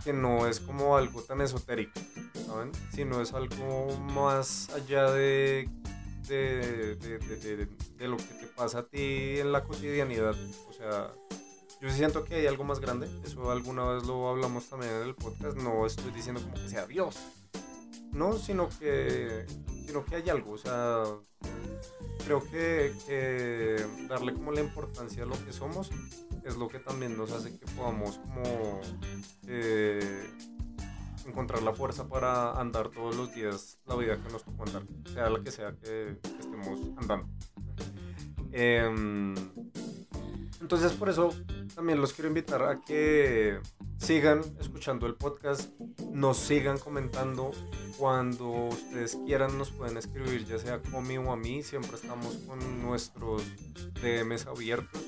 que 0.03 0.15
no 0.15 0.47
es 0.47 0.61
como 0.61 0.97
algo 0.97 1.21
tan 1.21 1.43
esotérico, 1.43 2.01
¿saben? 2.47 2.73
Sino 2.95 3.21
es 3.21 3.35
algo 3.35 3.99
más 3.99 4.71
allá 4.71 5.11
de 5.11 5.69
de, 6.27 6.97
de, 6.97 7.19
de, 7.19 7.69
de, 7.99 8.09
lo 8.09 8.17
que 8.17 8.23
te 8.23 8.47
pasa 8.47 8.79
a 8.79 8.87
ti 8.87 9.39
en 9.39 9.53
la 9.53 9.65
cotidianidad. 9.65 10.35
O 10.71 10.73
sea, 10.73 11.11
yo 11.83 11.91
siento 11.91 12.25
que 12.25 12.37
hay 12.37 12.47
algo 12.47 12.65
más 12.65 12.81
grande, 12.81 13.11
eso 13.25 13.51
alguna 13.51 13.85
vez 13.85 14.05
lo 14.05 14.29
hablamos 14.29 14.69
también 14.69 14.93
en 14.93 15.03
el 15.03 15.15
podcast, 15.17 15.57
no 15.57 15.85
estoy 15.85 16.13
diciendo 16.13 16.41
como 16.41 16.55
que 16.55 16.69
sea 16.69 16.87
Dios, 16.87 17.19
no, 18.13 18.35
sino 18.35 18.69
que, 18.69 19.47
sino 19.87 20.05
que 20.05 20.17
hay 20.17 20.29
algo, 20.31 20.53
o 20.53 20.59
sea, 20.59 21.05
creo 22.25 22.43
que, 22.51 23.85
darle 24.09 24.35
como 24.35 24.53
la 24.53 24.61
importancia 24.61 25.23
a 25.23 25.27
lo 25.27 25.45
que 25.45 25.53
somos 25.53 25.91
es 26.45 26.57
lo 26.57 26.69
que 26.69 26.79
también 26.79 27.17
nos 27.17 27.33
hace 27.33 27.59
que 27.59 27.67
podamos 27.77 28.19
como 28.19 28.81
eh, 29.47 30.31
encontrar 31.27 31.63
la 31.63 31.73
fuerza 31.73 32.09
para 32.09 32.53
andar 32.61 32.89
todos 32.91 33.17
los 33.17 33.33
días 33.35 33.79
la 33.87 33.95
vida 33.97 34.21
que 34.21 34.33
nos 34.33 34.45
tocó 34.45 34.65
andar, 34.65 34.83
sea 35.13 35.31
la 35.31 35.43
que 35.43 35.51
sea 35.51 35.77
que, 35.77 36.19
estemos 36.39 36.81
andando. 36.97 37.29
Em, 38.53 39.35
entonces 40.61 40.93
por 40.93 41.09
eso 41.09 41.31
también 41.75 42.01
los 42.01 42.13
quiero 42.13 42.29
invitar 42.29 42.63
a 42.63 42.81
que 42.81 43.61
sigan 43.99 44.41
escuchando 44.61 45.07
el 45.07 45.15
podcast, 45.15 45.71
nos 46.11 46.37
sigan 46.37 46.79
comentando. 46.79 47.51
Cuando 47.99 48.69
ustedes 48.69 49.19
quieran 49.27 49.59
nos 49.59 49.71
pueden 49.71 49.97
escribir, 49.97 50.45
ya 50.47 50.59
sea 50.59 50.81
conmigo 50.81 51.25
o 51.25 51.33
a 51.33 51.37
mí, 51.37 51.63
siempre 51.63 51.97
estamos 51.97 52.37
con 52.47 52.83
nuestros 52.83 53.43
DMs 54.03 54.47
abiertos 54.47 55.02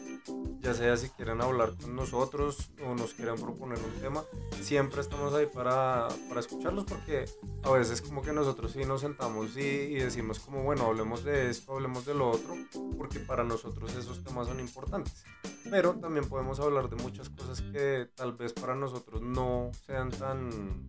ya 0.65 0.73
sea 0.73 0.97
si 0.97 1.11
quieren 1.11 1.43
hablar 1.43 1.75
con 1.77 1.95
nosotros 1.95 2.71
o 2.87 2.95
nos 2.95 3.13
quieran 3.13 3.37
proponer 3.37 3.79
un 3.79 4.01
tema, 4.01 4.25
siempre 4.63 5.03
estamos 5.03 5.35
ahí 5.35 5.45
para, 5.45 6.09
para 6.27 6.41
escucharlos 6.41 6.85
porque 6.85 7.27
a 7.63 7.71
veces 7.71 8.01
como 8.01 8.23
que 8.23 8.33
nosotros 8.33 8.73
sí 8.73 8.87
nos 8.87 9.03
sentamos 9.03 9.59
y, 9.59 9.61
y, 9.61 9.97
decimos 9.97 10.41
como, 10.41 10.63
bueno, 10.63 10.87
hablemos 10.87 11.23
de 11.23 11.51
esto, 11.51 11.75
hablemos 11.75 12.07
de 12.07 12.15
lo 12.15 12.31
otro, 12.31 12.57
porque 12.97 13.21
para 13.21 13.45
nosotros 13.45 13.95
esos 13.95 14.25
temas 14.25 14.49
son 14.49 14.59
importantes. 14.59 15.23
Pero 15.71 15.97
también 15.97 16.27
podemos 16.31 16.59
hablar 16.61 16.89
de 16.89 16.97
muchas 16.97 17.29
cosas 17.29 17.61
que 17.61 18.09
tal 18.15 18.33
vez 18.33 18.55
para 18.55 18.75
nosotros 18.75 19.21
no 19.21 19.71
sean 19.87 20.11
tan, 20.11 20.89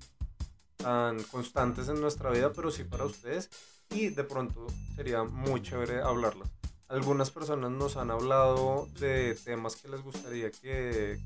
tan 0.78 1.22
constantes 1.24 1.90
en 1.90 2.00
nuestra 2.00 2.32
vida, 2.32 2.54
pero 2.54 2.72
sí 2.72 2.86
para 2.86 3.04
ustedes 3.04 3.50
y 3.90 4.10
de 4.10 4.24
pronto 4.24 4.68
sería 4.96 5.24
muy 5.24 5.62
chévere 5.62 6.02
hablarlas. 6.02 6.50
Algunas 6.88 7.32
personas 7.32 7.72
nos 7.72 7.98
han 7.98 8.12
hablado 8.12 8.88
de 9.00 9.36
temas 9.44 9.76
que 9.76 9.88
les 9.88 10.04
gustaría 10.04 10.52
que, 10.52 11.20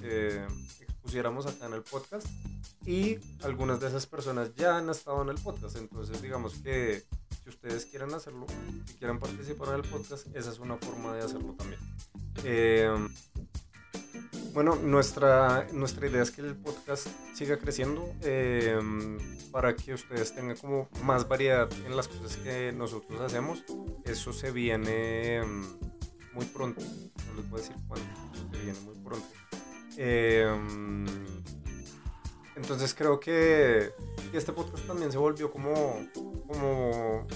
que, 0.00 0.46
expusiéramos 0.80 1.46
acá 1.46 1.66
en 1.66 1.74
el 1.74 1.82
podcast 1.82 2.26
y 2.84 3.18
algunas 3.42 3.78
de 3.78 3.86
esas 3.86 4.06
personas 4.06 4.54
ya 4.56 4.78
han 4.78 4.90
estado 4.90 5.22
en 5.22 5.28
el 5.28 5.36
podcast. 5.36 5.76
Entonces 5.76 6.20
digamos 6.20 6.54
que 6.54 7.04
si 7.44 7.50
ustedes 7.50 7.86
quieren 7.86 8.12
hacerlo, 8.14 8.46
y 8.88 8.94
quieren 8.94 9.20
participar 9.20 9.68
en 9.68 9.74
el 9.76 9.82
podcast, 9.82 10.26
esa 10.34 10.50
es 10.50 10.58
una 10.58 10.76
forma 10.76 11.14
de 11.14 11.22
hacerlo 11.22 11.54
también. 11.54 11.80
Eh, 12.42 13.08
bueno, 14.56 14.74
nuestra, 14.76 15.66
nuestra 15.74 16.06
idea 16.06 16.22
es 16.22 16.30
que 16.30 16.40
el 16.40 16.56
podcast 16.56 17.08
siga 17.34 17.58
creciendo 17.58 18.10
em, 18.22 19.18
para 19.52 19.76
que 19.76 19.92
ustedes 19.92 20.34
tengan 20.34 20.56
como 20.56 20.88
más 21.02 21.28
variedad 21.28 21.68
en 21.84 21.94
las 21.94 22.08
cosas 22.08 22.38
que 22.38 22.72
nosotros 22.72 23.20
hacemos. 23.20 23.62
Eso 24.06 24.32
se 24.32 24.50
viene 24.52 25.36
em, 25.36 25.62
muy 26.32 26.46
pronto, 26.46 26.80
no 26.80 27.34
les 27.34 27.50
voy 27.50 27.60
a 27.60 27.62
decir 27.62 27.76
cuándo, 27.86 28.06
se 28.50 28.64
viene 28.64 28.80
muy 28.80 28.94
pronto. 28.94 29.26
Em, 29.98 31.04
entonces 32.56 32.94
creo 32.94 33.20
que 33.20 33.92
este 34.32 34.54
podcast 34.54 34.86
también 34.86 35.12
se 35.12 35.18
volvió 35.18 35.50
como, 35.50 35.98
como 36.46 37.26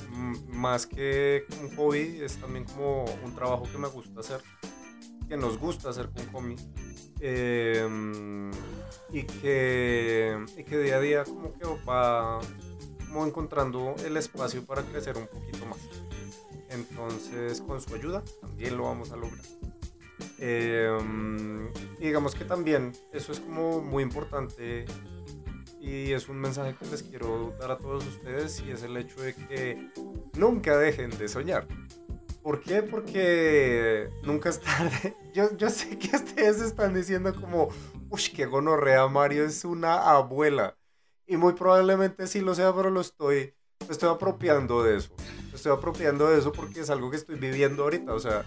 más 0.48 0.87
que 0.87 1.44
un 1.61 1.76
hobby, 1.76 2.22
es 2.22 2.38
también 2.38 2.64
como 2.64 3.04
un 3.22 3.35
trabajo 3.35 3.64
que 3.70 3.76
me 3.76 3.88
gusta 3.88 4.20
hacer, 4.20 4.40
que 5.28 5.37
nos 5.37 5.59
gusta 5.59 5.90
hacer 5.90 6.09
con 6.09 6.24
Comi. 6.28 6.56
Em, 7.20 8.50
y, 9.12 9.22
que, 9.24 10.42
y 10.56 10.64
que 10.64 10.78
día 10.78 10.96
a 10.96 11.00
día 11.00 11.24
como 11.24 11.52
que 11.52 11.66
va 11.88 12.40
encontrando 13.26 13.94
el 14.04 14.16
espacio 14.16 14.64
para 14.64 14.83
crecer 14.83 15.16
un 15.18 15.26
poquito 15.26 15.66
más. 15.66 15.78
Entonces, 16.70 17.61
con 17.61 17.80
su 17.80 17.94
ayuda 17.94 18.22
también 18.40 18.76
lo 18.76 18.85
vamos 18.85 19.11
a 19.11 19.16
lograr. 19.16 19.44
Em, 20.38 21.68
y 21.98 22.06
digamos 22.06 22.35
que 22.35 22.44
también 22.44 22.92
eso 23.12 23.33
es 23.33 23.40
como 23.40 23.80
muy 23.80 24.02
importante 24.02 24.87
y 25.80 26.12
es 26.12 26.28
un 26.28 26.38
mensaje 26.38 26.74
que 26.78 26.87
les 26.87 27.02
quiero 27.02 27.54
dar 27.61 27.72
a 27.72 27.78
todos 27.78 28.06
ustedes 28.06 28.62
y 28.66 28.70
es 28.70 28.83
el 28.83 28.96
hecho 28.96 29.20
de 29.20 29.35
que 29.35 29.90
nunca 30.38 30.76
dejen 30.78 31.11
de 31.11 31.28
soñar. 31.28 31.66
¿Por 32.42 32.62
qué? 32.62 32.83
Porque 32.83 34.09
nunca 34.22 34.48
es 34.48 34.61
tarde. 34.62 35.14
Yo, 35.33 35.57
yo 35.57 35.71
sé 35.71 35.99
que 35.99 36.16
ustedes 36.16 36.61
están 36.61 36.95
diciendo 36.95 37.35
como, 37.35 37.69
uy, 38.09 38.23
qué 38.35 38.47
gonorrea, 38.47 39.07
Mario 39.09 39.45
es 39.45 39.64
una 39.64 40.11
abuela. 40.11 40.77
Y 41.27 41.37
muy 41.37 41.53
probablemente 41.53 42.27
sí 42.27 42.40
lo 42.40 42.55
sea, 42.55 42.75
pero 42.75 42.90
lo 42.90 43.01
estoy, 43.01 43.55
estoy 43.88 44.09
apropiando 44.09 44.83
de 44.83 44.97
eso. 44.97 45.11
Estoy 45.55 45.73
apropiando 45.73 46.29
de 46.29 46.38
eso 46.38 46.53
porque 46.53 46.81
es 46.81 46.90
algo 46.90 47.11
que 47.11 47.16
estoy 47.16 47.37
viviendo 47.38 47.85
ahorita. 47.85 48.14
O 48.14 48.19
sea, 48.19 48.45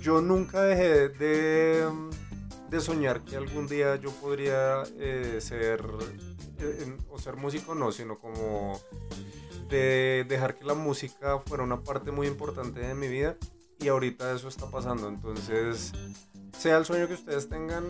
yo 0.00 0.22
nunca 0.22 0.62
dejé 0.62 1.10
de, 1.10 1.86
de 2.70 2.80
soñar 2.80 3.22
que 3.22 3.36
algún 3.36 3.66
día 3.66 3.96
yo 3.96 4.10
podría 4.12 4.82
eh, 4.98 5.38
ser, 5.40 5.84
eh, 6.58 6.96
o 7.10 7.18
ser 7.18 7.36
músico, 7.36 7.74
no, 7.74 7.92
sino 7.92 8.18
como 8.18 8.80
de 9.68 10.24
dejar 10.26 10.56
que 10.56 10.64
la 10.64 10.74
música 10.74 11.38
fuera 11.46 11.62
una 11.62 11.82
parte 11.82 12.10
muy 12.10 12.26
importante 12.26 12.80
de 12.80 12.94
mi 12.94 13.08
vida 13.08 13.36
y 13.80 13.88
ahorita 13.88 14.32
eso 14.32 14.48
está 14.48 14.70
pasando. 14.70 15.08
Entonces, 15.08 15.92
sea 16.58 16.76
el 16.76 16.84
sueño 16.84 17.08
que 17.08 17.14
ustedes 17.14 17.48
tengan, 17.48 17.84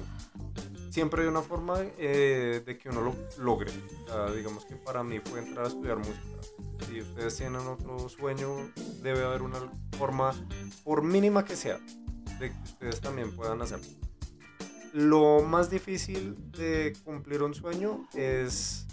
siempre 0.90 1.22
hay 1.22 1.28
una 1.28 1.42
forma 1.42 1.78
eh, 1.98 2.62
de 2.64 2.78
que 2.78 2.88
uno 2.88 3.02
lo 3.02 3.14
logre. 3.38 3.70
digamos 4.34 4.64
que 4.64 4.76
para 4.76 5.02
mí 5.02 5.20
fue 5.20 5.40
entrar 5.40 5.66
a 5.66 5.68
estudiar 5.68 5.98
música. 5.98 6.16
Si 6.88 7.00
ustedes 7.00 7.36
tienen 7.36 7.60
otro 7.60 8.08
sueño, 8.08 8.48
debe 9.02 9.24
haber 9.24 9.42
una 9.42 9.58
forma, 9.98 10.32
por 10.84 11.02
mínima 11.02 11.44
que 11.44 11.56
sea, 11.56 11.78
de 12.38 12.50
que 12.50 12.62
ustedes 12.64 13.00
también 13.00 13.34
puedan 13.36 13.60
hacerlo. 13.62 13.86
Lo 14.92 15.42
más 15.42 15.70
difícil 15.70 16.36
de 16.52 16.96
cumplir 17.04 17.42
un 17.42 17.54
sueño 17.54 18.08
es 18.14 18.86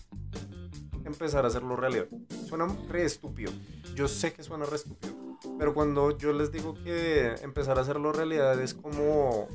empezar 1.06 1.46
a 1.46 1.48
hacerlo 1.48 1.76
realidad. 1.76 2.08
Suena 2.48 2.68
re 2.88 3.06
estúpido. 3.06 3.52
Yo 3.96 4.08
sé 4.08 4.34
que 4.34 4.44
suena 4.44 4.66
re 4.66 4.76
estúpido. 4.76 5.27
Pero 5.58 5.74
cuando 5.74 6.18
yo 6.18 6.34
les 6.34 6.52
digo 6.52 6.74
que 6.74 7.36
empezar 7.42 7.78
a 7.78 7.82
hacerlo 7.82 8.12
realidad 8.12 8.62
es 8.62 8.74
como 8.74 9.48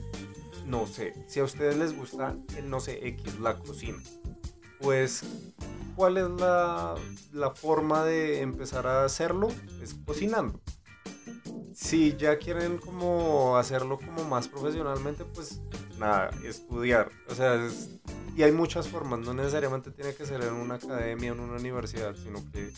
no 0.66 0.86
sé, 0.86 1.12
si 1.26 1.40
a 1.40 1.44
ustedes 1.44 1.76
les 1.76 1.96
gusta, 1.96 2.36
no 2.64 2.80
sé, 2.80 3.06
X, 3.08 3.38
la 3.40 3.58
cocina, 3.58 3.98
pues, 4.80 5.22
¿cuál 5.96 6.16
es 6.16 6.28
la, 6.28 6.94
la 7.32 7.50
forma 7.50 8.04
de 8.04 8.40
empezar 8.40 8.86
a 8.86 9.04
hacerlo? 9.04 9.48
Es 9.82 9.94
cocinando. 9.94 10.60
Si 11.74 12.16
ya 12.16 12.38
quieren 12.38 12.78
como 12.78 13.56
hacerlo 13.56 13.98
como 13.98 14.24
más 14.24 14.48
profesionalmente, 14.48 15.24
pues 15.24 15.60
nada, 15.98 16.30
estudiar. 16.44 17.10
O 17.28 17.34
sea, 17.34 17.68
y 18.36 18.42
hay 18.42 18.52
muchas 18.52 18.88
formas, 18.88 19.20
no 19.20 19.34
necesariamente 19.34 19.90
tiene 19.90 20.14
que 20.14 20.26
ser 20.26 20.42
en 20.42 20.54
una 20.54 20.74
academia, 20.76 21.32
en 21.32 21.40
una 21.40 21.54
universidad, 21.54 22.14
sino 22.14 22.38
que 22.50 22.72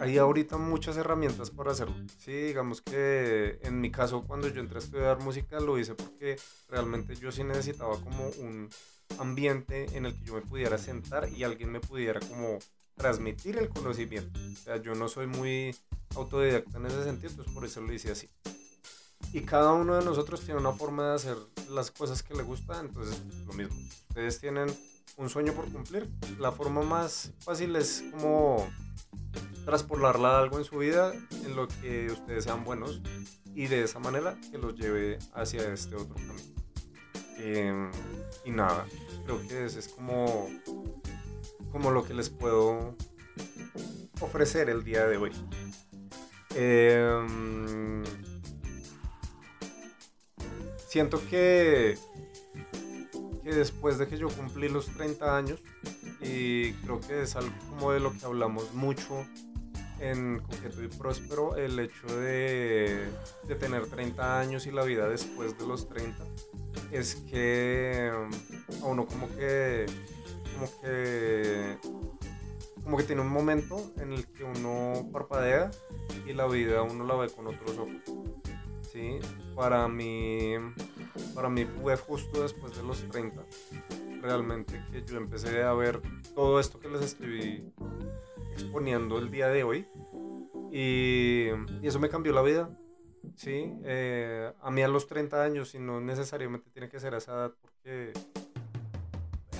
hay 0.00 0.18
ahorita 0.18 0.56
muchas 0.56 0.96
herramientas 0.96 1.50
para 1.50 1.72
hacerlo. 1.72 1.94
Sí, 2.18 2.32
digamos 2.32 2.82
que 2.82 3.58
en 3.62 3.80
mi 3.80 3.90
caso 3.90 4.24
cuando 4.26 4.48
yo 4.48 4.60
entré 4.60 4.78
a 4.78 4.82
estudiar 4.82 5.20
música 5.20 5.60
lo 5.60 5.78
hice 5.78 5.94
porque 5.94 6.36
realmente 6.68 7.14
yo 7.16 7.30
sí 7.30 7.44
necesitaba 7.44 7.98
como 8.00 8.26
un 8.40 8.68
ambiente 9.18 9.86
en 9.96 10.06
el 10.06 10.18
que 10.18 10.24
yo 10.24 10.34
me 10.34 10.42
pudiera 10.42 10.78
sentar 10.78 11.28
y 11.28 11.44
alguien 11.44 11.70
me 11.70 11.80
pudiera 11.80 12.20
como 12.20 12.58
transmitir 12.96 13.58
el 13.58 13.68
conocimiento. 13.68 14.38
O 14.52 14.56
sea, 14.56 14.76
yo 14.76 14.94
no 14.94 15.08
soy 15.08 15.26
muy 15.26 15.74
autodidacta 16.16 16.78
en 16.78 16.86
ese 16.86 17.04
sentido, 17.04 17.30
entonces 17.30 17.54
por 17.54 17.64
eso 17.64 17.80
lo 17.80 17.92
hice 17.92 18.10
así. 18.10 18.28
Y 19.32 19.40
cada 19.40 19.72
uno 19.72 19.96
de 19.96 20.04
nosotros 20.04 20.40
tiene 20.40 20.60
una 20.60 20.72
forma 20.72 21.08
de 21.08 21.14
hacer 21.14 21.36
las 21.70 21.90
cosas 21.90 22.22
que 22.22 22.34
le 22.34 22.42
gusta, 22.42 22.78
entonces 22.80 23.20
lo 23.46 23.52
mismo. 23.52 23.76
Ustedes 24.08 24.40
tienen 24.40 24.68
un 25.16 25.28
sueño 25.28 25.52
por 25.52 25.70
cumplir. 25.70 26.08
La 26.38 26.52
forma 26.52 26.82
más 26.82 27.32
fácil 27.40 27.74
es 27.76 28.04
como 28.12 28.68
traspolarla 29.64 30.36
a 30.36 30.40
algo 30.40 30.58
en 30.58 30.64
su 30.64 30.78
vida 30.78 31.12
en 31.44 31.56
lo 31.56 31.68
que 31.68 32.06
ustedes 32.10 32.44
sean 32.44 32.64
buenos 32.64 33.00
y 33.54 33.66
de 33.66 33.84
esa 33.84 33.98
manera 33.98 34.36
que 34.50 34.58
los 34.58 34.74
lleve 34.74 35.18
hacia 35.32 35.72
este 35.72 35.94
otro 35.94 36.14
camino. 36.14 36.54
Em, 37.38 37.90
y 38.44 38.50
nada, 38.50 38.86
creo 39.24 39.40
que 39.46 39.66
ese 39.66 39.80
es 39.80 39.88
como, 39.88 40.48
como 41.70 41.90
lo 41.90 42.04
que 42.04 42.14
les 42.14 42.30
puedo 42.30 42.96
ofrecer 44.20 44.70
el 44.70 44.84
día 44.84 45.06
de 45.06 45.16
hoy. 45.16 45.32
Em, 46.54 48.02
siento 50.88 51.20
que, 51.28 51.98
que 53.42 53.50
después 53.50 53.98
de 53.98 54.06
que 54.06 54.16
yo 54.16 54.28
cumplí 54.28 54.68
los 54.68 54.86
30 54.86 55.36
años, 55.36 55.60
y 56.20 56.72
creo 56.74 57.00
que 57.00 57.22
es 57.22 57.36
algo 57.36 57.54
como 57.68 57.92
de 57.92 58.00
lo 58.00 58.12
que 58.12 58.24
hablamos 58.24 58.72
mucho 58.72 59.26
en 60.10 60.40
Coqueto 60.40 60.82
y 60.82 60.88
Próspero 60.88 61.56
el 61.56 61.78
hecho 61.78 62.06
de, 62.06 63.08
de, 63.48 63.54
tener 63.54 63.86
30 63.86 64.38
años 64.38 64.66
y 64.66 64.70
la 64.70 64.84
vida 64.84 65.08
después 65.08 65.58
de 65.58 65.66
los 65.66 65.88
30 65.88 66.24
es 66.90 67.14
que 67.30 68.12
a 68.82 68.84
uno 68.84 69.06
como 69.06 69.28
que 69.34 69.86
como 70.54 70.80
que 70.82 71.78
como 72.82 72.96
que 72.98 73.04
tiene 73.04 73.22
un 73.22 73.30
momento 73.30 73.92
en 73.96 74.12
el 74.12 74.26
que 74.26 74.44
uno 74.44 75.08
parpadea 75.10 75.70
y 76.26 76.34
la 76.34 76.46
vida 76.46 76.82
uno 76.82 77.04
la 77.04 77.14
ve 77.14 77.30
con 77.30 77.46
otros 77.46 77.78
ojos 77.78 78.02
¿sí? 78.92 79.18
para 79.56 79.88
mí 79.88 80.54
para 81.34 81.48
mí 81.48 81.64
fue 81.64 81.96
justo 81.96 82.42
después 82.42 82.76
de 82.76 82.82
los 82.82 83.08
30 83.08 83.42
realmente 84.20 84.84
que 84.92 85.02
yo 85.02 85.16
empecé 85.16 85.62
a 85.62 85.72
ver 85.72 86.02
todo 86.34 86.60
esto 86.60 86.78
que 86.78 86.88
les 86.88 87.02
estoy 87.02 87.72
exponiendo 88.54 89.18
el 89.18 89.30
día 89.30 89.48
de 89.48 89.64
hoy. 89.64 89.86
Y, 90.76 91.50
eso 91.84 92.00
me 92.00 92.08
cambió 92.08 92.32
la 92.32 92.42
vida. 92.42 92.68
Sí, 93.36 93.72
eh, 93.84 94.52
a 94.60 94.70
mí 94.72 94.82
a 94.82 94.88
los 94.88 95.06
30 95.06 95.42
años 95.42 95.74
y 95.74 95.78
no 95.78 96.00
necesariamente 96.00 96.68
tiene 96.70 96.88
que 96.88 96.98
ser 96.98 97.14
esa 97.14 97.32
edad 97.32 97.54
porque 97.62 98.12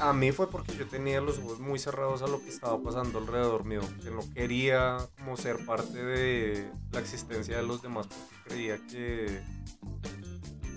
a 0.01 0.13
mí 0.13 0.33
fue 0.33 0.51
porque 0.51 0.75
yo 0.77 0.87
tenía 0.87 1.21
los 1.21 1.39
ojos 1.39 1.61
muy 1.61 1.79
cerrados 1.79 2.21
a 2.23 2.27
lo 2.27 2.41
que 2.41 2.49
estaba 2.49 2.83
pasando 2.83 3.21
alrededor 3.21 3.65
mío, 3.65 3.81
que 4.03 4.11
no 4.11 4.21
quería 4.35 4.99
como 5.17 5.37
ser 5.37 5.65
parte 5.65 6.05
de 6.05 6.69
la 6.93 7.01
existencia 7.01 7.57
de 7.57 7.63
los 7.63 7.81
demás 7.81 8.09
porque 8.09 8.49
creía 8.49 8.77
que, 8.87 9.41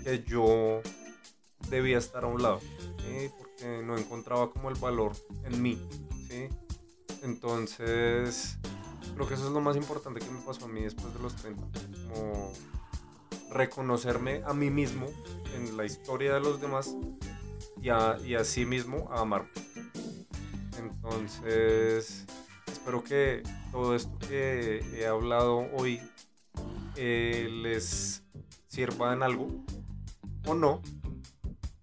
que 0.04 0.22
yo 0.22 0.80
debía 1.68 1.98
estar 1.98 2.24
a 2.24 2.28
un 2.28 2.42
lado, 2.42 2.60
porque 3.36 3.82
no 3.84 3.98
encontraba 3.98 4.50
como 4.50 4.70
el 4.70 4.76
valor 4.76 5.12
en 5.44 5.60
mí. 5.60 5.78
¿sí? 6.28 6.48
Entonces, 7.22 8.58
creo 9.18 9.26
que 9.26 9.34
eso 9.34 9.48
es 9.48 9.52
lo 9.52 9.60
más 9.60 9.76
importante 9.76 10.20
que 10.20 10.30
me 10.30 10.38
pasó 10.42 10.66
a 10.66 10.68
mí 10.68 10.80
después 10.80 11.12
de 11.12 11.18
los 11.18 11.34
30. 11.34 11.60
Como 12.14 12.52
reconocerme 13.50 14.42
a 14.46 14.54
mí 14.54 14.70
mismo 14.70 15.08
en 15.56 15.76
la 15.76 15.84
historia 15.84 16.34
de 16.34 16.38
los 16.38 16.60
demás 16.60 16.94
y 17.82 17.88
a, 17.88 18.16
y 18.24 18.36
sí 18.44 18.64
mismo 18.64 19.08
a 19.10 19.22
amarme. 19.22 19.48
Entonces, 20.78 22.26
espero 22.68 23.02
que 23.02 23.42
todo 23.72 23.96
esto 23.96 24.16
que 24.20 24.84
he 24.94 25.06
hablado 25.08 25.66
hoy 25.76 26.00
eh, 26.94 27.48
les 27.50 28.22
sirva 28.68 29.14
en 29.14 29.24
algo 29.24 29.48
o 30.46 30.54
no. 30.54 30.80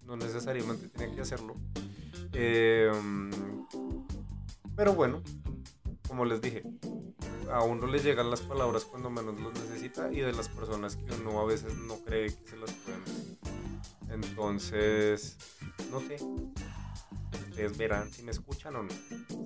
No 0.00 0.16
necesariamente 0.16 0.88
tienen 0.88 1.14
que 1.14 1.20
hacerlo. 1.20 1.54
Eh, 2.32 2.90
pero 4.74 4.94
bueno, 4.94 5.20
como 6.08 6.24
les 6.24 6.40
dije, 6.40 6.62
a 7.52 7.62
uno 7.62 7.86
le 7.86 7.98
llegan 7.98 8.30
las 8.30 8.40
palabras 8.40 8.84
cuando 8.84 9.10
menos 9.10 9.40
los 9.40 9.52
necesita 9.54 10.12
y 10.12 10.20
de 10.20 10.32
las 10.32 10.48
personas 10.48 10.96
que 10.96 11.14
uno 11.14 11.40
a 11.40 11.44
veces 11.44 11.76
no 11.76 11.96
cree 12.04 12.26
que 12.34 12.50
se 12.50 12.56
las 12.56 12.72
pueden 12.72 13.02
Entonces, 14.10 15.36
no 15.90 16.00
sé. 16.00 16.16
Ustedes 17.50 17.78
verán 17.78 18.12
si 18.12 18.22
me 18.22 18.32
escuchan 18.32 18.76
o 18.76 18.82
no. 18.82 18.90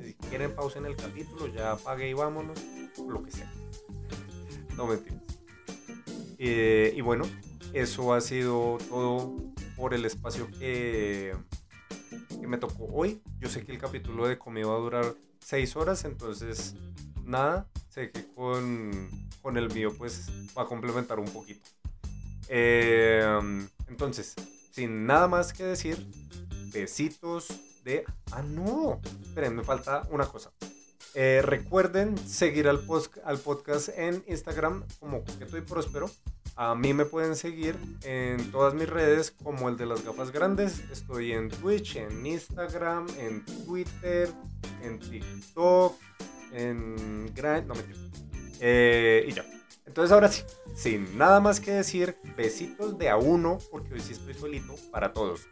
Si 0.03 0.15
quieren 0.29 0.55
pausen 0.55 0.87
el 0.87 0.97
capítulo, 0.97 1.47
ya 1.47 1.73
apague 1.73 2.09
y 2.09 2.15
vámonos, 2.15 2.59
lo 3.09 3.23
que 3.23 3.31
sea. 3.31 3.53
No 4.77 4.87
mentiras. 4.87 5.21
Eh, 6.39 6.95
y 6.97 7.03
bueno, 7.03 7.27
eso 7.75 8.15
ha 8.15 8.21
sido 8.23 8.79
todo 8.89 9.37
por 9.77 9.93
el 9.93 10.07
espacio 10.07 10.51
que, 10.59 11.37
me 12.41 12.57
tocó 12.57 12.87
hoy. 12.87 13.23
Yo 13.39 13.49
sé 13.49 13.65
que 13.65 13.73
el 13.73 13.79
capítulo 13.79 14.27
de 14.27 14.39
comida 14.39 14.67
va 14.67 14.77
a 14.77 14.79
durar 14.79 15.15
6 15.45 15.77
horas, 15.77 16.05
entonces 16.05 16.75
nada, 17.25 17.69
sé 17.89 18.11
que 18.11 18.27
con, 18.35 19.09
con 19.43 19.57
el 19.57 19.73
mío 19.73 19.91
pues 19.97 20.29
va 20.57 20.63
a 20.63 20.67
complementar 20.67 21.19
un 21.19 21.31
poquito. 21.31 21.69
Eh, 22.49 23.25
entonces, 23.89 24.35
sin 24.73 25.07
nada 25.07 25.29
más 25.29 25.53
que 25.53 25.65
decir, 25.65 26.07
besitos 26.73 27.49
de... 27.85 28.05
Ah, 28.33 28.43
no, 28.43 29.01
esperen, 29.23 29.57
me 29.57 29.65
falta 29.65 30.07
una 30.11 30.27
cosa. 30.27 30.53
Eh, 31.15 31.43
recuerden 31.43 32.17
seguir 32.19 32.69
al, 32.69 32.81
post, 32.81 33.17
al 33.25 33.39
podcast 33.39 33.89
en 33.97 34.23
Instagram 34.29 34.85
como 35.01 35.25
Coqueto 35.25 35.59
y 35.59 35.63
Próspero. 35.63 36.11
A 36.57 36.75
mí 36.75 36.93
me 36.93 37.05
pueden 37.05 37.37
seguir 37.37 37.77
en 38.03 38.51
todas 38.51 38.75
mis 38.75 38.89
redes 38.89 39.31
como 39.31 39.69
el 39.69 39.77
de 39.77 39.87
las 39.87 40.05
gafas 40.05 40.31
grandes. 40.31 40.81
Estoy 40.91 41.33
en 41.33 41.49
Twitch, 41.49 41.97
en 41.97 42.25
Instagram, 42.27 43.07
en 43.19 43.45
Twitter, 43.65 44.31
en 44.83 44.99
TikTok, 44.99 45.95
en 46.53 47.33
Grind. 47.35 47.67
No 47.67 47.75
mentira. 47.75 47.99
Eh, 48.61 49.25
y 49.29 49.33
ya. 49.33 49.45
Entonces 49.87 50.13
ahora 50.13 50.29
sí, 50.29 50.43
sin 50.77 51.19
nada 51.19 51.41
más 51.41 51.59
que 51.59 51.73
decir, 51.73 52.17
besitos 52.37 52.97
de 52.97 53.09
a 53.09 53.17
uno, 53.17 53.59
porque 53.71 53.95
hoy 53.95 54.01
sí 54.01 54.13
estoy 54.13 54.35
solito 54.35 54.75
para 54.93 55.13
todos. 55.13 55.49